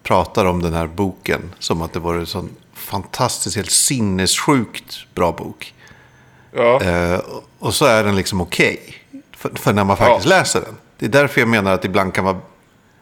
[0.02, 5.32] pratar om den här boken som att det var en sån fantastiskt, helt sinnessjukt bra
[5.32, 5.74] bok.
[6.52, 6.82] Ja.
[6.82, 7.20] Eh,
[7.58, 8.78] och så är den liksom okej.
[9.36, 10.36] För, för när man faktiskt Ja.
[10.38, 10.74] läser den.
[10.98, 12.38] Det är därför jag menar att ibland kan vara...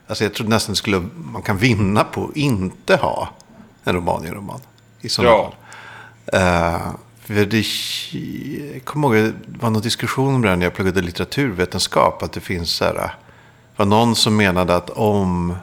[0.07, 3.29] Alltså jag tror nästan skulle, man kan vinna på att inte ha
[3.83, 4.59] en roman i en roman.
[5.01, 5.53] I sådana Ja.
[6.31, 6.41] fall.
[6.41, 6.81] Eh,
[7.19, 7.65] för det,
[8.73, 12.23] jag kommer ihåg, det var någon diskussion om det här när jag pluggade litteraturvetenskap.
[12.23, 13.11] Att det finns så här, det
[13.75, 15.55] var någon som menade att om...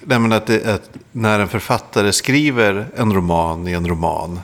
[0.00, 4.40] Nej, men att, det, att när en författare skriver en roman i en roman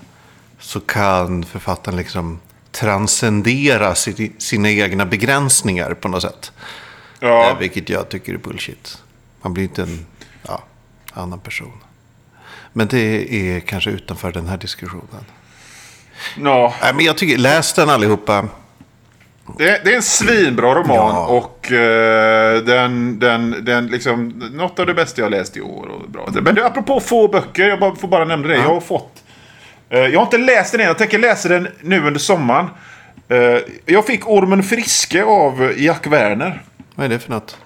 [0.60, 2.40] så kan författaren liksom
[2.74, 6.52] transcendera sin, sina egna begränsningar på något sätt.
[7.20, 7.50] Ja.
[7.50, 8.98] Eh, vilket jag tycker är bullshit.
[9.42, 10.06] Man blir inte en
[10.48, 10.62] ja,
[11.12, 11.72] annan person.
[12.72, 15.24] Men det är kanske utanför den här diskussionen.
[16.36, 16.74] ja.
[16.82, 18.48] Nej, men jag tycker, läs den allihopa.
[19.58, 21.26] Det, det är en svinbra roman Ja.
[21.26, 25.86] och eh, den, den, den liksom, något av det bästa jag läst i år.
[25.86, 26.28] Och bra.
[26.42, 28.56] Men det, apropå få böcker, jag bara, får bara nämna det.
[28.56, 29.23] Jag har fått,
[29.88, 32.66] jag har inte läst den än, jag tänker läsa den nu under sommaren.
[33.28, 36.62] Eh, jag fick Ormen Friske av Jack Werner.
[36.94, 37.58] Vad är det för något?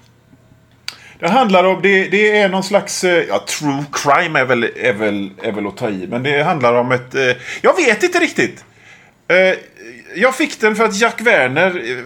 [1.18, 4.92] Det handlar om, det, det är någon slags, eh, ja true crime är väl, är,
[4.92, 6.07] väl, är väl att ta i.
[6.07, 8.64] Men det handlar om ett, eh, jag vet inte riktigt.
[9.28, 9.59] Eh,
[10.14, 12.04] jag fick den för att Jack Werner, eh,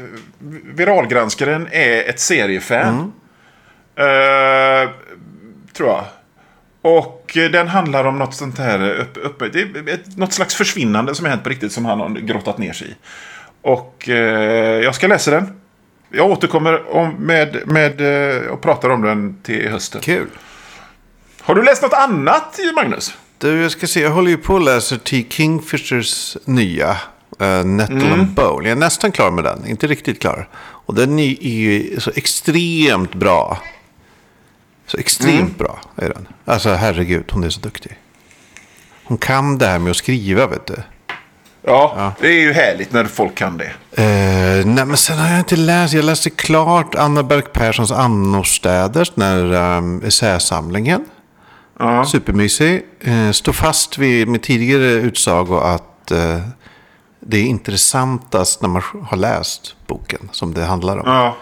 [0.75, 3.13] viralgranskaren, är ett seriefan.
[3.97, 4.91] Eh,
[5.73, 6.05] tror jag.
[6.83, 11.15] Och eh, den handlar om något sånt här uppe det är ett, något slags försvinnande
[11.15, 12.95] som har hänt på riktigt som han har grottat ner sig i.
[13.63, 15.61] Och eh, jag ska läsa den.
[16.11, 20.01] Jag återkommer om, med, med, eh, och pratar om den till hösten.
[20.01, 20.29] Kul.
[21.41, 23.15] Har du läst något annat, Magnus?
[23.39, 24.01] Du, jag ska se.
[24.01, 25.25] Jag håller ju på att läsa T.
[25.29, 26.97] Kingfishers nya.
[27.43, 28.65] Uh, Nettle and Bowl.
[28.65, 29.67] Jag är nästan klar med den.
[29.67, 30.49] Inte riktigt klar.
[30.55, 33.59] Och den är ju så extremt bra.
[34.93, 36.29] Så extremt bra är den.
[36.45, 37.99] Alltså herregud, hon är så duktig.
[39.05, 40.77] Hon kan det här med att skriva, vet du.
[41.63, 43.73] Ja, det är ju härligt när folk kan det.
[44.03, 45.95] Eh, nej, men sen har jag inte läst.
[45.95, 51.05] Jag läste klart Anna Berg Perssons Annorstäders, den här um, essäsamlingen.
[51.79, 52.05] Ja.
[52.05, 52.83] Supermysig.
[53.01, 56.41] Eh, står fast vid min tidigare utsago att eh,
[57.21, 61.05] det är intressantast när man har läst boken som det handlar om.
[61.07, 61.37] Ja.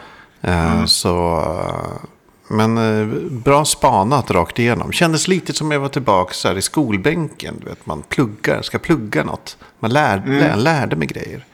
[0.50, 2.06] Eh, så, eh,
[2.50, 4.92] men eh, bra spanat rakt igenom.
[4.92, 7.54] Kändes lite som jag var tillbaka så här i skolbänken.
[7.60, 9.56] Du vet, man pluggar, ska plugga något.
[9.80, 11.44] Man lär, lär, lärde mig grejer.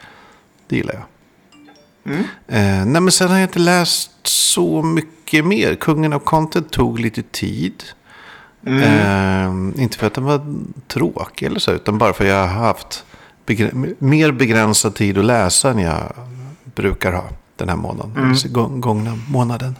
[0.68, 1.02] Det gillar jag.
[2.48, 5.74] Eh, nej, men sen har jag inte läst så mycket mer.
[5.74, 7.82] Kungen av content tog lite tid.
[8.66, 10.54] Eh, inte för att den var
[10.88, 13.04] tråkig eller så, utan bara för att jag har haft
[13.46, 16.12] begr- mer begränsad tid att läsa än jag
[16.74, 17.24] brukar ha
[17.56, 18.12] den här månaden.
[18.30, 19.76] Alltså gång- gångna månaden.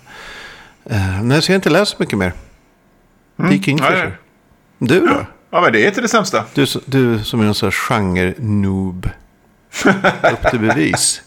[0.91, 2.33] Eh, nej, så jag har inte läst så mycket mer.
[3.37, 4.19] Det gick Kingfisher.
[4.79, 5.27] Du då?
[5.51, 6.45] ja, men det är inte det sämsta.
[6.55, 9.11] Du, du som är någon sorts genre-noob.
[10.33, 11.23] Upp till bevis.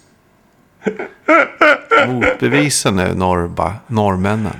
[2.08, 4.56] Motbevisa nu norrba, norrmännen.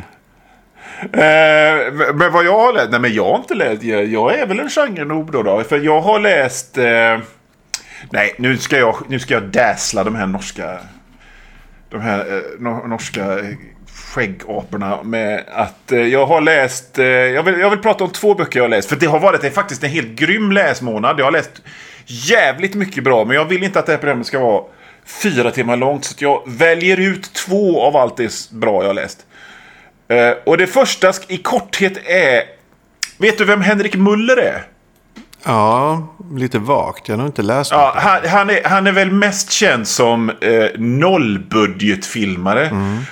[1.02, 2.92] Eh, men vad jag har läst?
[2.92, 3.84] Nej, men jag har inte läst.
[3.84, 5.64] Jag, jag är väl en genre-noob då, då.
[5.64, 6.78] För jag har läst...
[6.78, 7.20] Eh,
[8.12, 10.78] nej, nu ska, jag, nu ska jag dassla de här norska...
[11.90, 13.38] De här eh, nor- norska
[14.10, 17.00] skäggaporna med att eh, jag har läst...
[17.00, 18.90] Eh, jag, vill, jag vill prata om två böcker jag har läst.
[18.90, 21.20] För det har varit en, faktiskt en helt grym läsmånad.
[21.20, 21.62] Jag har läst
[22.06, 23.26] jävligt mycket bra.
[23.26, 24.64] Men jag vill inte att det här programmet ska vara
[25.06, 26.06] fyra timmar långt.
[26.06, 29.26] Så att jag väljer ut två av allt det bra jag har läst.
[30.08, 32.44] Eh, och det första i korthet är...
[33.18, 34.64] Vet du vem Henrik Muller är?
[35.44, 37.08] Ja, lite vagt.
[37.08, 40.30] Jag har nog inte läst Ja, han, han, är, han är väl mest känd som
[40.30, 42.70] eh, nollbudgetfilmare.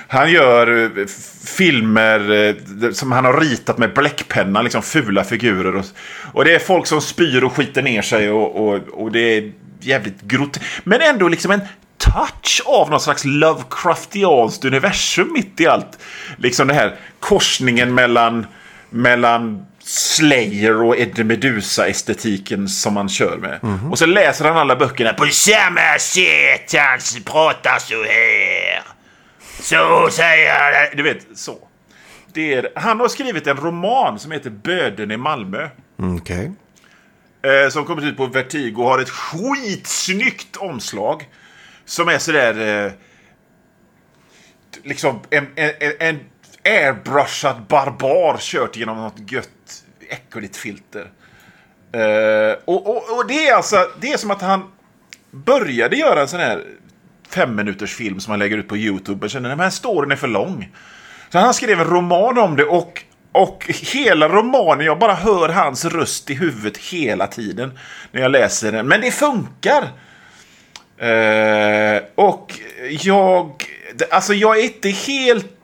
[0.08, 1.06] Han gör eh,
[1.44, 5.76] filmer eh, som han har ritat med bläckpenna, liksom fula figurer.
[5.76, 5.84] Och,
[6.32, 9.52] och det är folk som spyr och skiter ner sig och, och, och det är
[9.80, 10.66] jävligt groteskt.
[10.84, 11.60] Men ändå liksom en
[11.98, 15.98] touch av någon slags Lovecraftianskt universum mitt i allt.
[16.36, 18.46] Liksom det här korsningen mellan,
[18.90, 23.60] mellan Slayer och Eddie Medusa-estetiken som man kör med.
[23.90, 26.72] Och så läser han alla böckerna på samma sätt.
[26.72, 28.82] Han pratar så här.
[29.60, 30.96] Så säger han.
[30.96, 31.58] Du vet, så.
[32.32, 35.68] Det är, han har skrivit en roman som heter Böden i Malmö.
[35.98, 36.52] Mm, Okej.
[37.42, 41.28] Eh, som kommit ut på Vertigo och har ett skitsnyggt omslag.
[41.84, 42.84] Som är sådär...
[42.86, 42.92] Eh,
[44.82, 46.20] liksom en, en, en
[46.68, 51.10] airbrushad barbar kört genom något gött äckligt filter.
[51.96, 54.64] Uh, och, och, och det är alltså, det är som att han
[55.30, 56.64] började göra en sån här
[57.28, 60.10] fem minuters film som han lägger ut på YouTube och känner att den här storyn
[60.10, 60.68] är för lång.
[61.30, 65.84] Så han skrev en roman om det och, och hela romanen, jag bara hör hans
[65.84, 67.78] röst i huvudet hela tiden
[68.12, 68.88] när jag läser den.
[68.88, 69.82] Men det funkar!
[71.02, 73.64] Uh, och jag,
[74.10, 75.57] alltså jag är inte helt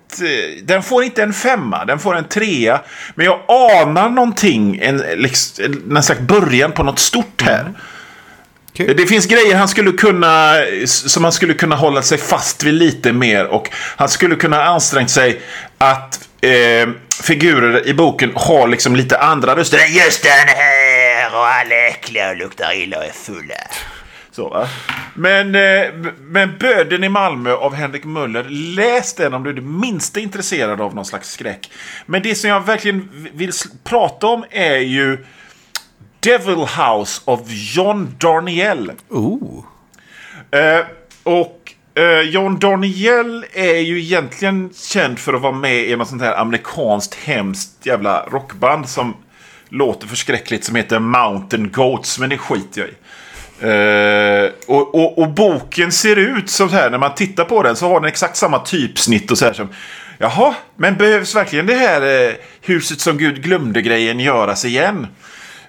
[0.62, 2.80] den får inte en femma, den får en trea.
[3.14, 7.72] Men jag anar någonting, en, liksom, en, en slags början på något stort här.
[8.76, 8.96] Kul.
[8.96, 10.54] Det finns grejer han skulle kunna,
[10.86, 13.46] som han skulle kunna hålla sig fast vid lite mer.
[13.46, 15.40] Och han skulle kunna ansträngt sig
[15.78, 16.88] att eh,
[17.22, 22.30] figurer i boken har liksom lite andra röster just den här och alla är äckliga
[22.30, 23.54] och luktar illa och är fulla.
[24.34, 24.68] Så, va?
[25.14, 29.60] Men, eh, men Böden i Malmö av Henrik Möller, läs den om du är det
[29.60, 31.70] minsta intresserad av någon slags skräck.
[32.06, 33.52] Men det som jag verkligen vill
[33.84, 35.24] prata om är ju
[36.20, 38.94] Devil House av John Darnielle.
[39.08, 39.64] Oh.
[40.50, 40.86] Eh,
[41.22, 46.22] och eh, John Darnielle är ju egentligen känd för att vara med i något sånt
[46.22, 49.16] här amerikanskt hemskt jävla rockband som
[49.68, 52.94] låter förskräckligt som heter Mountain Goats, men det skiter jag i.
[53.60, 57.76] Eh, och, och, och boken ser ut som så här, när man tittar på den
[57.76, 59.68] så har den exakt samma typsnitt och så här som
[60.18, 65.06] Jaha, men behövs verkligen det här eh, huset som Gud glömde-grejen göras igen?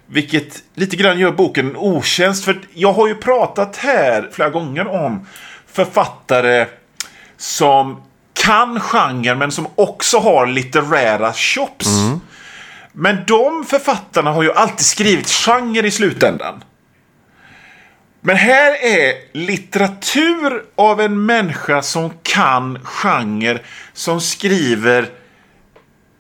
[0.08, 2.46] Vilket lite grann gör boken en otjänst.
[2.46, 5.28] För jag har ju pratat här flera gånger om
[5.72, 6.66] författare
[7.38, 8.02] som
[8.34, 11.88] kan genren men som också har litterära chops.
[12.92, 16.64] Men de författarna har ju alltid skrivit genre i slutändan.
[18.26, 23.60] Men här är litteratur av en människa som kan genre,
[23.94, 25.10] som skriver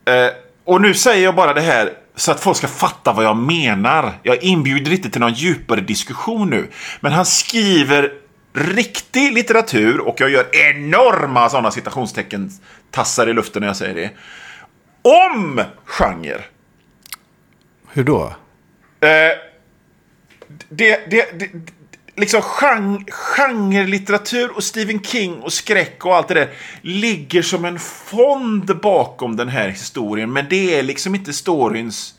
[0.05, 0.31] Eh,
[0.63, 4.13] och nu säger jag bara det här så att folk ska fatta vad jag menar.
[4.23, 6.67] Jag inbjuder inte till någon djupare diskussion nu.
[6.99, 8.13] Men han skriver
[8.53, 12.51] riktig litteratur och jag gör enorma sådana citationstecken
[12.91, 14.11] tassar i luften när jag säger det.
[15.01, 16.41] Om genre.
[17.91, 18.35] Hur då?
[18.99, 19.09] Eh,
[20.69, 21.49] det, det, det,
[22.17, 26.49] liksom gen, genrelitteratur och Stephen King och skräck och allt det där
[26.81, 30.33] ligger som en fond bakom den här historien.
[30.33, 32.13] Men det är liksom inte storyns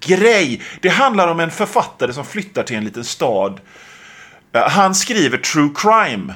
[0.00, 0.62] grej.
[0.80, 3.60] Det handlar om en författare som flyttar till en liten stad.
[4.52, 6.34] Eh, Han skriver true crime.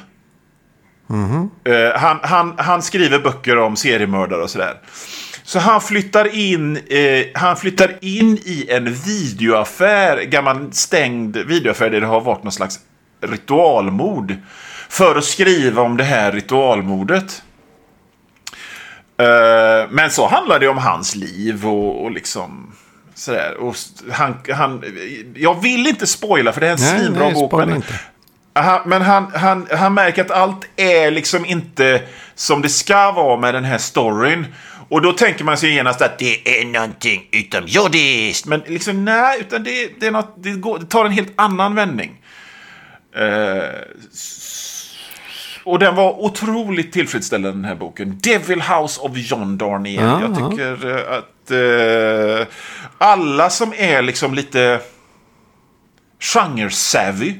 [1.64, 4.80] Eh, han, han, han skriver böcker om seriemördare och sådär.
[5.48, 12.00] Så han flyttar in, eh, han flyttar in i en videoaffär, gammal stängd videoaffär där
[12.00, 12.78] det har varit någon slags
[13.20, 14.34] ritualmord.
[14.88, 17.42] För att skriva om det här ritualmordet.
[19.20, 22.72] Eh, men så handlar det om hans liv och, och liksom
[23.14, 23.56] sådär.
[23.60, 23.74] Och
[24.10, 24.84] han, han,
[25.34, 27.52] jag vill inte spoila för det är en Nej, svinbra nej, bok.
[27.52, 27.94] men- inte.
[28.52, 32.02] han, men han, han, han märker att allt är liksom inte
[32.34, 34.46] som det ska vara med den här storyn.
[34.88, 38.46] Och då tänker man sig genast att det är någonting utomjordiskt.
[38.46, 41.74] Men liksom nej, utan det, det, är något, det, går, det tar en helt annan
[41.74, 42.22] vändning.
[43.16, 43.64] Eh,
[45.64, 48.18] och den var otroligt tillfredsställande den här boken.
[48.22, 50.06] Devil House of John Darnielle.
[50.06, 50.50] Ja, Jag ja.
[50.50, 52.46] tycker eh, att eh,
[52.98, 54.80] alla som är liksom lite
[56.20, 57.34] genre-savvy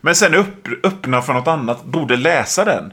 [0.00, 2.92] men sen upp, öppna för något annat borde läsa den.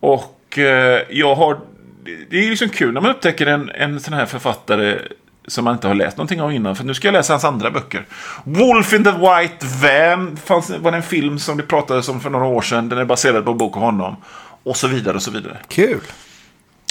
[0.00, 1.60] Och eh, jag har...
[2.04, 4.98] Det är liksom kul när man upptäcker en, en sån här författare
[5.46, 6.76] som man inte har läst någonting av innan.
[6.76, 8.06] För nu ska jag läsa hans andra böcker.
[8.44, 12.30] Wolf in the White Van fanns, var det en film som det pratades om för
[12.30, 12.88] några år sedan.
[12.88, 14.16] Den är baserad på en bok av honom.
[14.62, 15.58] Och så vidare och så vidare.
[15.68, 16.00] Kul.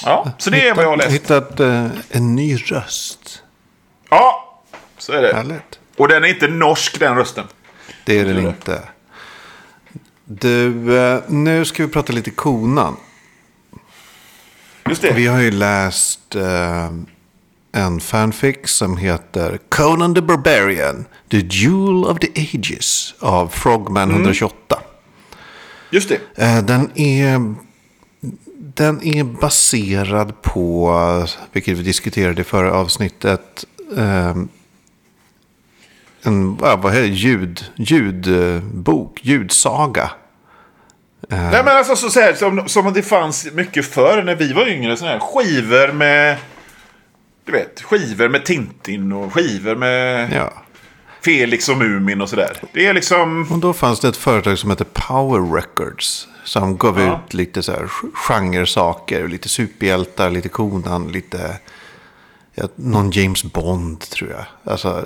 [0.06, 1.12] Ja, så det är vad jag har läst.
[1.12, 3.44] Hittat eh, en ny röst.
[4.10, 4.58] Ja,
[4.98, 5.34] så är det.
[5.36, 5.80] Härligt.
[5.98, 7.46] Och den är inte norsk den rösten.
[8.06, 8.82] Det är den inte.
[10.26, 12.98] Du, eh, nu ska vi prata lite konan.
[14.90, 15.14] Just det.
[15.14, 16.90] Vi har ju läst eh,
[17.72, 24.80] en fanfic som heter Conan the Barbarian, The Jewel of the Ages av Frogman 128.
[25.90, 26.44] Just det.
[26.44, 27.56] Eh, Den är,
[28.58, 33.66] den är baserad på, vilket vi diskuterade i förra avsnittet,
[33.98, 34.36] eh,
[36.24, 40.12] en vad heter ljud, ljudbok, ljudsaga.
[41.32, 44.68] Nej men alltså så, så här, som, som det fanns mycket förr när vi var
[44.68, 44.98] yngre.
[44.98, 46.38] Såna här skivor med...
[47.46, 50.54] Du vet, skivor med Tintin och skivor med Ja.
[51.26, 52.58] Felix och Mumin och sådär.
[52.74, 53.48] Det är liksom...
[53.52, 56.28] Och då fanns det ett företag som hette Power Records.
[56.44, 57.22] Som gav Ja.
[57.28, 59.28] ut lite så här genresaker.
[59.28, 61.58] Lite superhjältar, lite konan, lite...
[62.56, 64.74] Ja, någon James Bond tror jag.
[64.74, 65.06] Alltså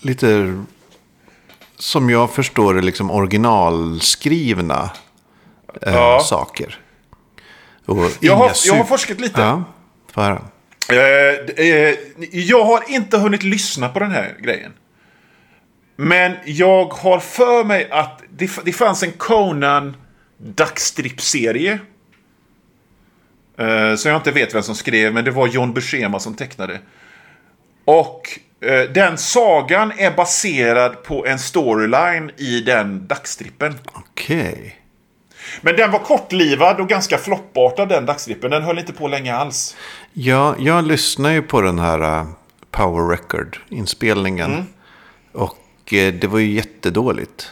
[0.00, 0.58] lite...
[1.78, 4.90] Som jag förstår det liksom originalskrivna
[5.82, 6.20] eh, Ja.
[6.20, 6.78] saker.
[7.86, 9.40] Och Jag har, jag har forskat lite.
[9.40, 9.64] Ja,
[10.12, 10.42] få höra.
[10.88, 11.94] Eh, eh,
[12.30, 14.72] jag har inte hunnit lyssna på den här grejen.
[15.96, 19.96] Men jag har för mig att det, det fanns en Conan
[20.38, 21.78] dagstrippserie.
[23.58, 26.80] Eh, som jag inte vet vem som skrev, men det var John Buscema som tecknade.
[27.84, 33.78] Och eh, den sagan är baserad på en storyline i den dagstrippen.
[33.92, 34.76] Okej.
[35.60, 38.50] Men den var kortlivad och ganska floppartad den dagstrippen.
[38.50, 39.76] Den höll inte på länge alls.
[40.12, 42.26] Ja, jag lyssnar ju på den här eh,
[42.70, 44.52] Power Record-inspelningen.
[44.52, 44.66] Mm.
[45.32, 47.50] Och eh, det var ju jättedåligt.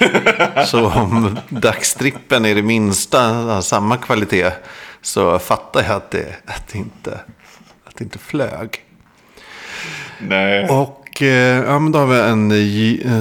[0.66, 4.52] så om dagstrippen är det minsta har samma kvalitet
[5.02, 7.20] så fattar jag att det, att det, inte,
[7.84, 8.84] att det inte flög.
[10.18, 10.68] Nej.
[10.68, 12.50] Och eh, ja, men då har vi en,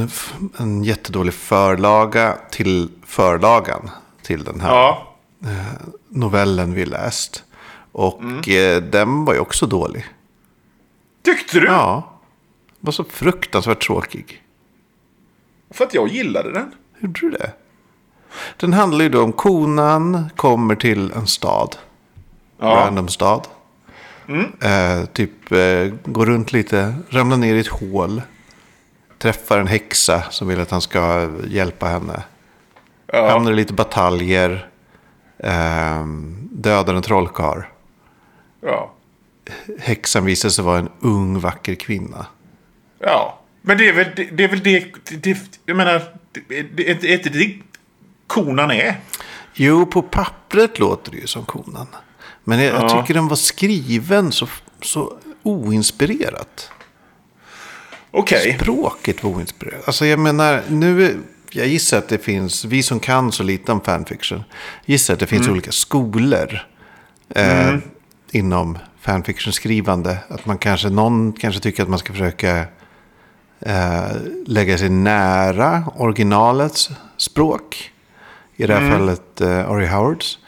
[0.02, 0.10] eh,
[0.58, 3.90] en jättedålig förlaga till förlagan
[4.26, 5.16] till den här Ja.
[6.10, 7.44] novellen vi läst.
[7.92, 10.06] Och eh, den var ju också dålig.
[11.24, 11.66] Tyckte du?
[11.68, 12.12] Ja,
[12.80, 14.42] var så fruktansvärt tråkig.
[15.72, 16.72] För att jag gillade den.
[16.94, 17.52] Hur gjorde du det?
[18.58, 21.76] Den handlar ju då om konan kommer till en stad.
[22.60, 22.66] Ja.
[22.68, 23.48] Random stad.
[24.62, 28.22] Eh, typ eh, går runt lite, ramlar ner i ett hål.
[29.18, 32.24] Träffar en häxa som vill att han ska hjälpa henne.
[33.16, 33.30] Ja.
[33.30, 34.70] Hamnar i lite bataljer.
[35.38, 36.06] Eh,
[36.52, 37.62] dödar en trollkarl.
[38.62, 38.92] Ja.
[39.80, 42.26] Häxan visar sig vara en ung vacker kvinna.
[43.00, 43.40] ja.
[43.68, 44.86] Men det är väl det, det, är väl det,
[45.24, 46.02] det, jag menar,
[46.48, 47.58] det, det, är inte det
[48.28, 49.00] konan är?
[49.54, 51.88] Jo, på pappret låter det ju som konan.
[52.44, 52.90] Men jag, jag Ja.
[53.02, 54.48] tycker den var skriven så,
[54.82, 56.72] så oinspirerat.
[58.12, 58.58] Okej.
[58.60, 59.88] Språket var oinspirerat.
[59.88, 61.18] Alltså jag menar, nu...
[61.56, 64.44] Jag gissar att det finns, vi som kan så lite om fanfiction,
[64.86, 66.60] gissar att det finns olika skolor
[67.30, 67.76] eh,
[68.32, 70.18] inom fanfiction-skrivande.
[70.30, 72.58] Att man kanske, någon kanske tycker att man ska försöka
[73.60, 74.06] eh,
[74.46, 77.92] lägga sig nära originalets språk.
[78.56, 80.40] I det här fallet eh, Ari Howards.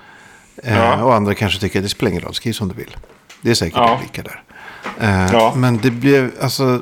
[0.64, 1.04] Eh, Ja.
[1.04, 2.98] Och andra kanske tycker att det spelar ingen roll, skriv som du vill.
[3.42, 3.98] Det är säkert Ja.
[4.00, 4.44] olika där.
[5.00, 5.54] Eh, Ja.
[5.56, 6.82] Men det blev, alltså,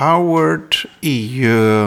[0.00, 1.84] Howard är ju,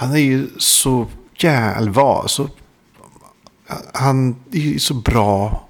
[0.00, 1.06] han är ju så
[1.38, 2.48] jävla, så,
[3.94, 5.68] han är ju så bra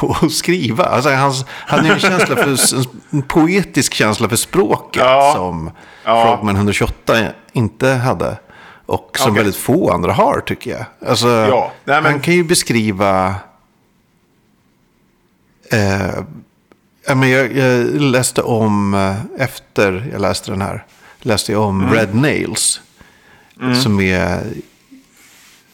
[0.00, 0.84] på att skriva.
[0.84, 2.58] Alltså, han har ju en, känsla för,
[3.10, 5.32] en poetisk känsla för språket Ja.
[5.36, 5.70] som
[6.04, 6.24] Ja.
[6.26, 8.38] Frogman 128 inte hade.
[8.86, 9.42] Och som Okej.
[9.42, 10.84] väldigt få andra har tycker jag.
[11.10, 11.72] Alltså, Ja.
[11.84, 13.34] Nej, men- Han kan ju beskriva...
[15.70, 16.24] Eh,
[17.16, 20.84] men jag, jag läste om, eh, efter jag läste den här,
[21.20, 22.80] läste jag om Red Nails.
[23.82, 24.42] Som är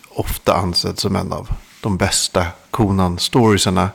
[0.08, 1.48] ofta ansedd som en av
[1.80, 3.88] de bästa Conan-storiesarna.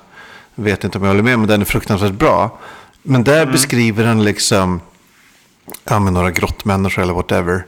[0.55, 2.59] Vet inte om jag håller med, men den är fruktansvärt bra.
[3.03, 4.81] Men där beskriver han liksom,
[5.83, 7.65] ja men några grottmänniskor eller whatever.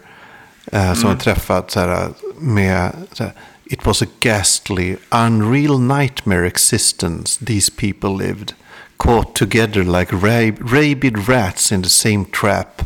[0.71, 2.09] Eh, som har träffat så här,
[2.39, 3.33] med, så här,
[3.65, 8.53] It was a ghastly, unreal nightmare existence these people lived.
[8.97, 12.81] Caught together like rab- rabid rats in the same trap.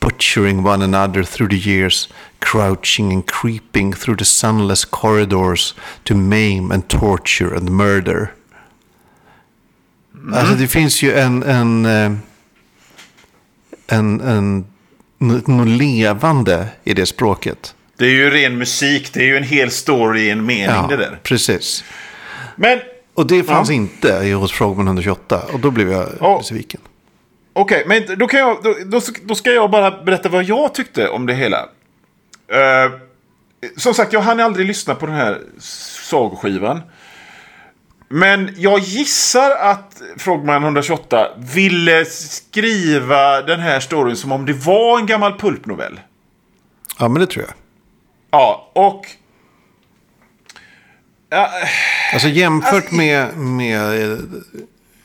[0.00, 2.08] Butchering one another through the years.
[2.38, 5.74] Crouching and creeping through the sunless corridors.
[6.04, 8.32] To maim and torture and murder.
[10.34, 11.42] Alltså det finns ju en...
[11.42, 12.12] en eh,
[13.90, 14.66] en, en,
[15.18, 17.74] något något levande i det språket.
[17.96, 19.12] Det är ju ren musik.
[19.12, 21.18] Det är ju en hel story i en mening det där.
[21.22, 21.84] precis.
[22.56, 22.78] Men
[23.14, 23.74] Och det fanns Ja.
[23.74, 25.42] inte i hos Frogman 128.
[25.52, 26.38] Och då blev jag Ja.
[26.38, 26.80] besviken.
[27.58, 31.08] Okej, men då, kan jag, då, då, då ska jag bara berätta vad jag tyckte
[31.08, 31.58] om det hela.
[32.48, 32.92] Eh,
[33.76, 35.40] som sagt, jag hann aldrig lyssna på den här
[36.08, 36.80] sagoskivan.
[38.08, 44.98] Men jag gissar att Frogman 128 ville skriva den här storyn som om det var
[44.98, 46.00] en gammal pulpnovell.
[46.98, 47.54] Ja, men det tror jag.
[48.30, 49.06] Ja, och...
[51.30, 51.50] Ja,
[52.12, 54.18] Alltså jämfört Alltså, med, med eh,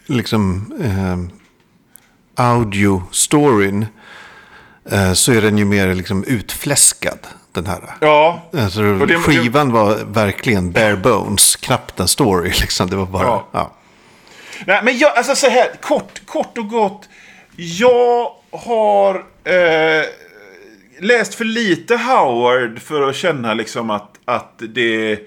[0.06, 1.43] liksom eh,
[2.36, 3.86] audio-storyn.
[4.92, 7.20] Eh, så är den ju mer liksom utfläskad.
[7.52, 7.80] Den här.
[8.02, 11.56] ja, Alltså, det- skivan var verkligen bare bones.
[11.56, 12.50] Knappt en story.
[12.62, 12.90] Liksom.
[12.90, 13.24] Det var bara...
[13.24, 13.48] Ja.
[13.52, 13.72] Ja.
[14.66, 17.10] Nej, men jag, alltså så här, kort, kort och gott.
[17.56, 20.06] Jag har eh,
[21.00, 25.20] läst för lite Howard för att känna liksom att, att det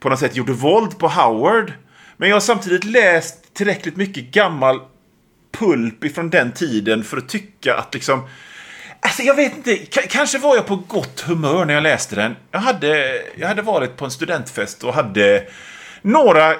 [0.00, 1.72] på något sätt gjorde våld på Howard.
[2.16, 4.80] Men jag har samtidigt läst tillräckligt mycket gammal
[5.58, 8.28] pulp ifrån den tiden för att tycka att liksom...
[9.00, 12.36] Alltså jag vet inte, K- kanske var jag på gott humör när jag läste den.
[12.50, 15.44] Jag hade, jag hade varit på en studentfest och hade
[16.02, 16.54] några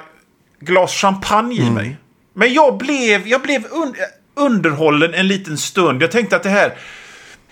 [0.61, 1.97] glas champagne i mig.
[2.35, 3.95] Men jag blev, jag blev un,
[4.35, 6.03] underhållen en liten stund.
[6.03, 6.73] Jag tänkte att det här,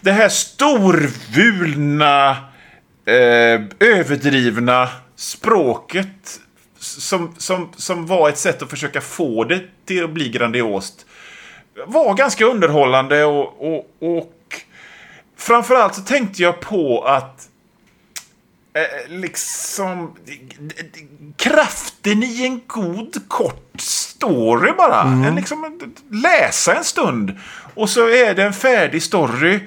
[0.00, 2.30] det här storvulna,
[3.06, 6.40] eh, överdrivna språket
[6.78, 11.06] som, som, som var ett sätt att försöka få det till att bli grandiost
[11.86, 14.60] var ganska underhållande och, och, och
[15.36, 17.48] framförallt så tänkte jag på att
[18.74, 20.16] eh, liksom
[21.36, 25.02] kraften i en god kort story bara.
[25.02, 27.38] En, liksom, läsa en stund
[27.74, 29.60] och så är det en färdig story.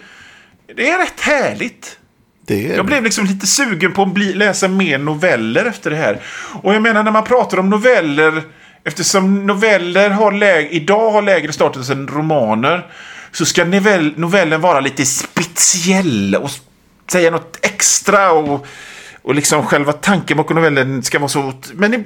[0.76, 2.00] Det är rätt härligt.
[2.48, 2.76] Är...
[2.76, 6.22] Jag blev liksom lite sugen på att bli, läsa mer noveller efter det här.
[6.64, 8.44] Och jag menar när man pratar om noveller,
[8.86, 12.86] eftersom noveller har läg, idag har lägre status än romaner,
[13.32, 16.50] så ska novell, novellen vara lite speciell och
[17.12, 18.66] säga något extra och,
[19.22, 21.54] och liksom själva tanken bakom novellen ska vara så...
[21.74, 22.06] Men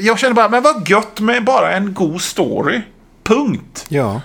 [0.00, 2.80] jag känner bara, men vad gött med bara en god story.
[3.24, 3.86] Punkt.
[3.88, 4.20] Ja.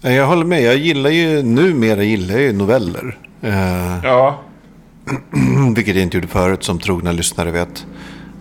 [0.00, 0.62] Jag håller med.
[0.62, 3.18] Jag gillar ju, numera gillar jag ju noveller.
[3.42, 4.40] Eh, Ja.
[5.74, 7.86] vilket jag inte gjorde förut, som trogna lyssnare vet.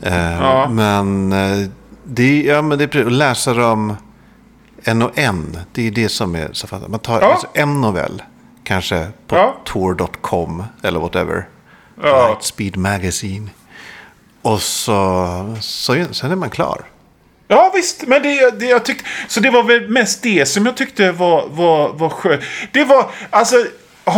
[0.02, 0.70] Eh, Ja.
[0.70, 1.34] Men
[2.16, 3.96] det, ja, men det är läsa dem
[4.84, 5.58] en och en.
[5.72, 6.90] Det är det som är så fattat.
[6.90, 7.32] Man tar Ja.
[7.32, 8.22] alltså en novell,
[8.64, 9.56] kanske på Ja.
[9.66, 11.48] tour.com eller whatever.
[12.04, 12.28] Ja.
[12.30, 13.50] Lightspeed Magazine.
[14.42, 16.82] Och så, så sen är man klar.
[17.48, 19.10] Ja visst, men det, det jag tyckte...
[19.28, 22.42] Så det var väl mest det som jag tyckte var, var, var skönt.
[22.72, 23.56] Det var, alltså,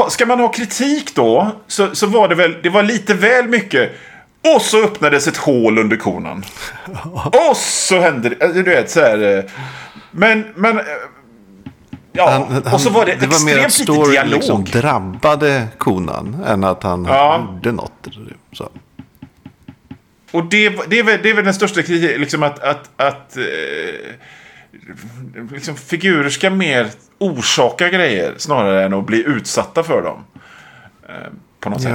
[0.10, 3.92] ska man ha kritik då, så, så var det väl, det var lite väl mycket.
[4.56, 6.44] Och så öppnades ett hål under konan.
[7.50, 9.38] Och så hände det, alltså, du vet så här.
[9.38, 9.44] eh,
[10.12, 10.78] Men, men...
[10.78, 10.84] eh,
[12.18, 14.34] Ja, Han- han- och så var det, det var mer att extremt storyn dialog.
[14.34, 17.48] liksom drabbade konan än att han Ja.
[17.54, 18.08] gjorde något.
[18.54, 18.70] Så.
[20.32, 23.38] Och det, det, är väl, det är väl den största kritiken, liksom att, att, att
[23.38, 23.44] eh,
[25.52, 26.90] liksom figurer ska mer
[27.20, 30.24] orsaka grejer snarare än att bli utsatta för dem.
[31.10, 31.16] Eh,
[31.60, 31.92] på något sätt.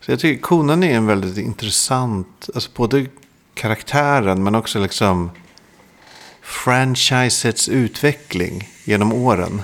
[0.00, 3.06] Så jag tycker konan är en väldigt intressant, alltså både
[3.54, 5.30] karaktären men också liksom
[6.42, 9.62] franchisets utveckling genom åren.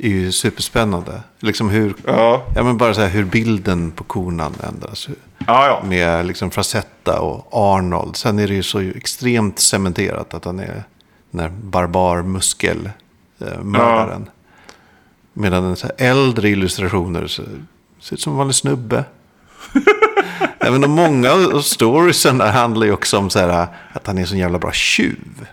[0.00, 1.22] Är ju superspännande.
[1.40, 5.08] Liksom hur, Ja, ja men bara så här hur bilden på konan ändras.
[5.08, 5.16] ja.
[5.46, 5.82] ja.
[5.88, 8.16] Med liksom Frazetta och Arnold.
[8.16, 10.84] Sen är det ju så extremt cementerat att han är
[11.30, 12.90] den här barbar muskel
[13.38, 13.58] eh.
[15.32, 17.42] Medan den så äldre illustrationer så,
[18.00, 19.04] ser ut som en vanlig snubbe.
[20.58, 24.24] Även om många av storiesen där handlar ju också om så här, att han är
[24.24, 25.46] så jävla bra tjuv.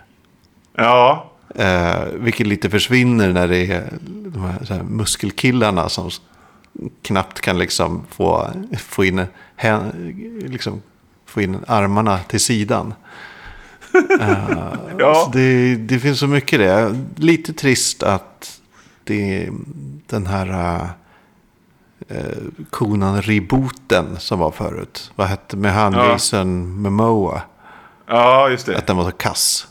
[0.76, 1.30] ja.
[1.54, 6.10] Eh, vilket lite försvinner när det är de här, här muskelkillarna som
[7.02, 9.26] knappt kan liksom få, få, in,
[9.56, 9.92] hä-
[10.48, 10.82] liksom,
[11.26, 12.94] få in armarna till sidan.
[14.20, 15.30] Eh, Ja.
[15.32, 16.96] det, det finns så mycket det.
[17.16, 18.60] Lite trist att
[19.04, 19.48] det,
[20.06, 20.86] den här uh,
[22.70, 25.12] Konan-rebooten som var förut.
[25.14, 26.10] Vad hette med han Ja.
[26.10, 27.42] Jason Momoa.
[28.06, 28.78] ja, just det.
[28.78, 29.66] Att den var så kass.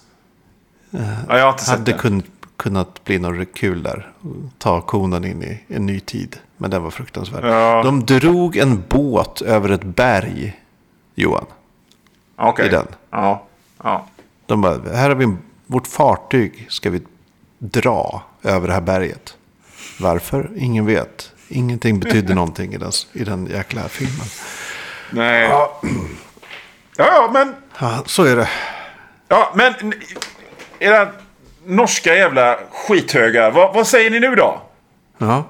[0.90, 1.00] Ja,
[1.38, 1.98] jag har inte sett hade det.
[1.98, 2.24] kun,
[2.58, 4.12] kunnat bli något kul där.
[4.58, 6.38] Ta konan in i en ny tid.
[6.58, 7.46] Men den var fruktansvärd.
[7.46, 7.82] Ja.
[7.84, 10.62] De drog en båt över ett berg,
[11.16, 11.46] Johan.
[12.36, 12.66] Okej.
[12.66, 12.88] i den.
[13.10, 13.44] Ja.
[13.84, 14.06] ja.
[14.46, 17.02] De bara, här har vi en, vårt fartyg ska vi
[17.60, 19.38] dra över det här berget.
[20.00, 20.52] Varför?
[20.56, 21.32] Ingen vet.
[21.48, 24.28] Ingenting betydde någonting i den, i den jäkla filmen.
[25.10, 25.42] Nej.
[25.42, 25.82] Ja.
[26.98, 27.56] ja, men...
[27.80, 28.50] Ja, så är det.
[29.28, 29.94] Ja, men...
[30.80, 31.08] Era
[31.66, 33.52] norska jävla skithögar.
[33.52, 34.62] Vad, vad säger ni nu då?
[35.18, 35.44] Ja.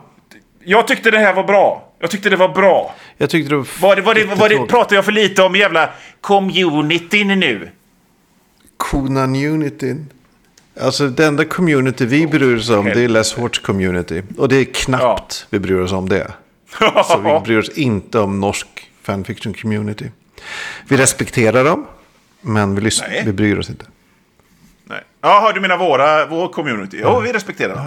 [0.64, 1.92] Jag tyckte det här var bra.
[2.00, 2.96] Jag tyckte det var bra.
[3.18, 3.68] Jag tyckte det var...
[3.82, 4.72] Var det, var det, var det, jättetråkigt.
[4.72, 5.90] pratar jag för lite om jävla
[6.22, 7.70] communityn nu?
[8.78, 10.10] Konan Unityn.
[10.82, 14.22] Alltså det enda community vi bryr oss om det är Les Horts community.
[14.38, 16.32] Och det är knappt vi bryr oss om det.
[16.80, 18.68] Så vi bryr oss inte om norsk
[19.04, 20.06] fanfiction community.
[20.88, 21.86] Vi respekterar dem,
[22.42, 23.24] men vi, lys- Nej.
[23.26, 23.86] vi bryr oss inte.
[24.86, 25.02] Nej.
[25.22, 27.00] Jaha, du menar våra, vår community?
[27.02, 27.86] Jo, vi respekterar dem.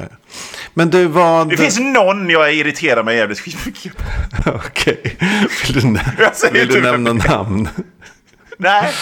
[0.75, 1.49] Men du, vad...
[1.49, 4.05] Det finns någon jag irriterar mig jävligt mycket på.
[4.55, 5.17] Okej.
[5.67, 7.69] Vill du, nä- vill du inte nämna namn?
[8.59, 8.93] Nej.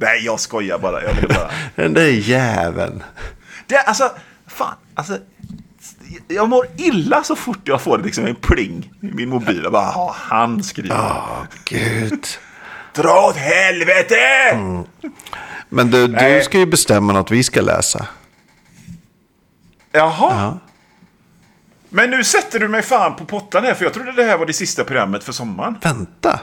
[0.00, 1.02] Nej, jag skojar bara.
[1.02, 1.50] Jag vill bara.
[1.74, 3.02] Den där jäveln.
[3.66, 4.10] Det, alltså,
[4.46, 4.74] fan.
[4.94, 5.18] Alltså,
[6.28, 9.60] jag mår illa så fort jag får liksom en pling i min mobil.
[9.62, 10.96] Jag bara, "Ja, han skriver.
[10.96, 12.26] Åh, gud.
[12.94, 14.16] Dra åt helvete!
[15.68, 18.06] Men du, du ska ju bestämma något vi ska läsa.
[19.92, 20.12] Jaha.
[20.34, 20.58] Ja.
[21.88, 24.46] Men nu sätter du mig fan på pottan här, för jag trodde det här var
[24.46, 25.76] det sista programmet för sommaren.
[25.82, 26.40] Vänta.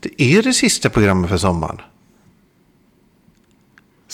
[0.00, 1.80] Det är det sista programmet för sommaren.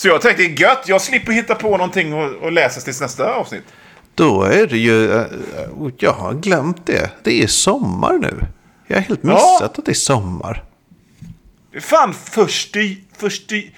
[0.03, 3.63] Så jag tänkte, gött, jag slipper hitta på någonting och, och läsa tills nästa avsnitt.
[4.15, 5.11] Då är det ju...
[5.11, 5.27] eh, eh,
[5.97, 7.11] Jag har glömt det.
[7.23, 8.39] Det är sommar nu.
[8.87, 9.29] Jag har helt Ja.
[9.33, 10.63] missat att det är sommar.
[11.71, 13.03] Det är fan först i...
[13.17, 13.71] Först i...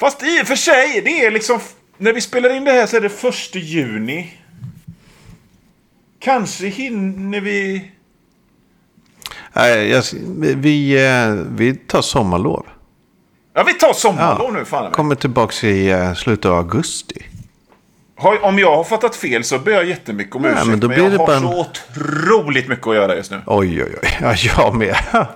[0.00, 1.60] Fast i och för sig, det är liksom...
[1.98, 4.32] När vi spelar in det här så är det första juni.
[6.18, 7.90] Kanske hinner vi...
[9.52, 10.04] Nej, jag,
[10.56, 12.66] vi, eh, vi tar sommarlov.
[13.56, 14.92] Ja, vi tar sommarlov nu fan.
[14.92, 17.26] Kommer tillbaka i eh, slutet av augusti.
[18.42, 20.66] Om jag har fattat fel så ber jag jättemycket om Ja, ursäkt.
[20.66, 23.40] men Men, blir jag det har en- så otroligt mycket att göra just nu.
[23.46, 24.08] Oj, oj, oj.
[24.20, 24.96] Ja, jag med.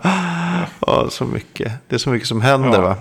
[0.87, 1.73] Ja, så mycket.
[1.89, 2.81] Det är så mycket som händer, Ja.
[2.81, 2.97] va?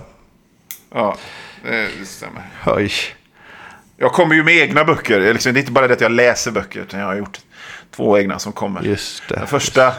[0.94, 1.16] Ja,
[1.64, 2.42] det stämmer.
[2.66, 2.92] Oj.
[3.96, 5.20] Jag kommer ju med egna böcker.
[5.20, 7.38] Det är Liksom, det inte bara det att jag läser böcker, utan jag har gjort
[7.96, 8.82] två egna som kommer.
[8.82, 9.34] Just det.
[9.34, 9.92] Den första,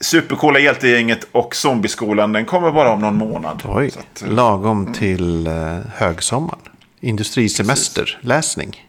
[0.00, 3.62] Supercoola hjältegänget och Zombieskolan, den kommer bara om någon månad.
[3.64, 6.58] Oj, Så att, eh, lagom till eh, högsommaren.
[7.00, 8.86] Industrisemester, läsning.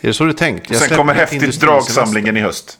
[0.00, 0.70] Är det så du tänkt?
[0.70, 2.78] Jag sen kommer häftigt dragsamlingen i höst.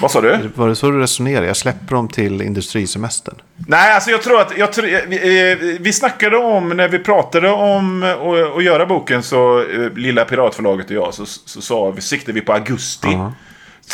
[0.00, 0.50] Vad sa du?
[0.54, 1.46] Var det så du resonerade?
[1.46, 3.34] Jag släpper dem till industrisemestern.
[3.56, 4.58] Nej, alltså jag tror att...
[4.58, 8.02] Jag tror, vi, eh, vi snackade om, när vi pratade om
[8.56, 11.26] att, göra boken, så eh, Lilla Piratförlaget och jag, så,
[11.60, 13.08] så vi, siktade vi på augusti.
[13.10, 13.32] Ja.
[13.32, 13.34] Så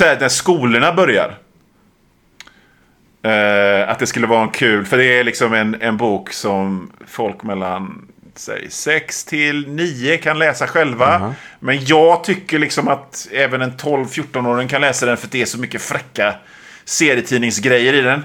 [0.05, 1.39] här, när skolorna börjar.
[3.23, 6.91] Eh, att det skulle vara en kul, för det är liksom en, en bok som
[7.07, 11.35] folk mellan säg 6 till 9 kan läsa själva.
[11.61, 15.59] Men jag tycker liksom att även en 12-14-åring kan läsa den för det är så
[15.59, 16.35] mycket fräcka
[16.85, 18.23] serietidningsgrejer i den.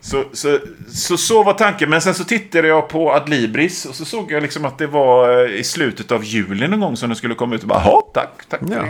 [0.00, 1.90] Så, så, så, så var tanken.
[1.90, 5.44] Men sen så tittade jag på Adlibris och så såg jag liksom att det var
[5.44, 7.62] eh, i slutet av juli någon gång som den skulle komma ut.
[7.62, 8.60] Och bara, "Jaha, tack, tack.
[8.70, 8.84] Ja.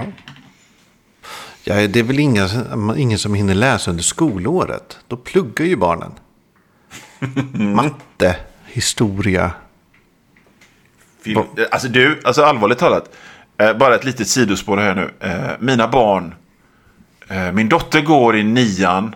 [1.64, 2.48] Det." Ja, det är väl inga,
[2.96, 4.98] ingen som hinner läsa under skolåret.
[5.08, 6.12] Då pluggar ju barnen.
[7.74, 8.36] Matte,
[8.66, 9.50] historia.
[11.22, 11.42] Film.
[11.70, 13.10] Alltså du, alltså allvarligt talat.
[13.58, 15.10] Eh, bara ett litet sidospår här nu.
[15.20, 16.34] Eh, mina barn.
[17.28, 19.14] Eh, min dotter går i nian.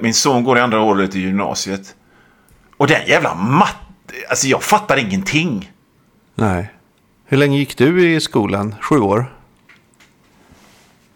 [0.00, 1.94] Min son går i andra året i gymnasiet.
[2.76, 3.74] Och den jävla matte.
[4.28, 5.72] Alltså jag fattar ingenting.
[6.34, 6.72] Nej.
[7.24, 8.74] Hur länge gick du i skolan?
[8.80, 9.34] Sju år?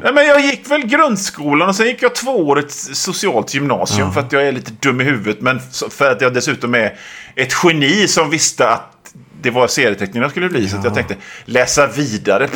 [0.03, 4.33] Nej, men jag gick väl grundskolan och sen gick jag tvåårigt socialt gymnasium för att
[4.33, 5.41] jag är lite dum i huvudet.
[5.41, 6.99] Men så- för att jag dessutom är
[7.35, 10.69] ett geni som visste att det var serieteckning jag skulle bli.
[10.69, 12.49] Så att jag tänkte läsa vidare.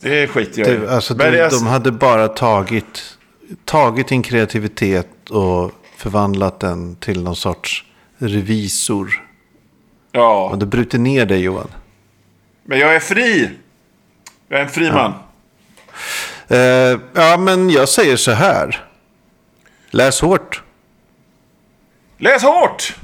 [0.00, 0.86] Det skiter jag i.
[0.86, 3.18] Alltså, Men de, det är- de hade bara tagit,
[3.64, 7.84] tagit din kreativitet och förvandlat den till någon sorts
[8.18, 9.22] revisor.
[10.12, 11.68] Ja, Och det bryter ner dig Johan.
[12.64, 13.50] men jag är fri.
[14.48, 15.12] Jag är en fri man.
[16.48, 18.84] Eh, ja, men jag säger så här.
[19.90, 20.62] Läs hårt.
[22.18, 22.94] Läs hårt!